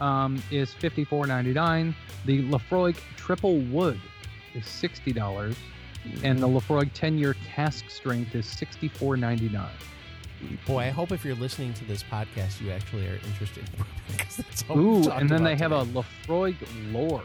um, 0.00 0.42
is 0.50 0.72
fifty 0.72 1.04
four 1.04 1.26
ninety 1.26 1.52
nine. 1.52 1.94
The 2.24 2.42
Laphroaig 2.44 2.96
triple 3.16 3.58
wood 3.58 4.00
is 4.54 4.64
sixty 4.66 5.12
dollars, 5.12 5.56
and 6.22 6.38
the 6.38 6.46
Laphroaig 6.46 6.92
ten 6.94 7.18
year 7.18 7.34
cask 7.52 7.90
strength 7.90 8.34
is 8.34 8.46
sixty 8.46 8.88
four 8.88 9.16
ninety 9.16 9.48
nine. 9.48 9.74
Boy, 10.66 10.84
I 10.84 10.90
hope 10.90 11.10
if 11.10 11.24
you're 11.24 11.34
listening 11.34 11.74
to 11.74 11.84
this 11.84 12.04
podcast, 12.04 12.60
you 12.60 12.70
actually 12.70 13.08
are 13.08 13.18
interested 13.26 13.64
in 13.64 13.70
bourbon 13.72 13.92
because 14.16 14.36
that's 14.36 14.64
all 14.68 14.78
Ooh, 14.78 15.10
and 15.10 15.28
then 15.28 15.42
they 15.42 15.54
about 15.54 15.62
have 15.62 15.72
a 15.72 15.84
today. 15.84 16.00
Laphroaig 16.28 16.92
lore, 16.92 17.24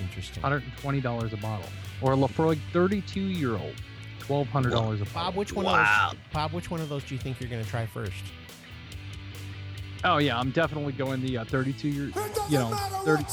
interesting. 0.00 0.42
hundred 0.42 0.62
and 0.64 0.72
twenty 0.78 1.00
dollars 1.00 1.32
a 1.32 1.36
bottle, 1.36 1.68
or 2.00 2.12
a 2.12 2.16
Laphroaig 2.16 2.58
thirty 2.72 3.00
two 3.02 3.20
year 3.20 3.52
old, 3.52 3.74
twelve 4.20 4.48
hundred 4.48 4.70
dollars 4.70 5.00
a 5.00 5.04
bottle. 5.06 5.30
Bob, 5.30 5.34
which 5.36 5.52
one 5.52 5.64
Wow. 5.66 6.08
of 6.10 6.16
those? 6.16 6.20
Bob, 6.32 6.52
which 6.52 6.70
one 6.70 6.80
of 6.80 6.88
those 6.88 7.04
do 7.04 7.14
you 7.14 7.20
think 7.20 7.40
you're 7.40 7.50
going 7.50 7.62
to 7.64 7.70
try 7.70 7.86
first? 7.86 8.12
Oh 10.04 10.18
yeah, 10.18 10.38
I'm 10.38 10.50
definitely 10.50 10.92
going 10.94 11.20
the 11.22 11.38
uh, 11.38 11.44
thirty 11.44 11.72
two 11.72 11.88
year. 11.88 12.10
You 12.48 12.58
know, 12.58 12.70
thirty. 13.04 13.24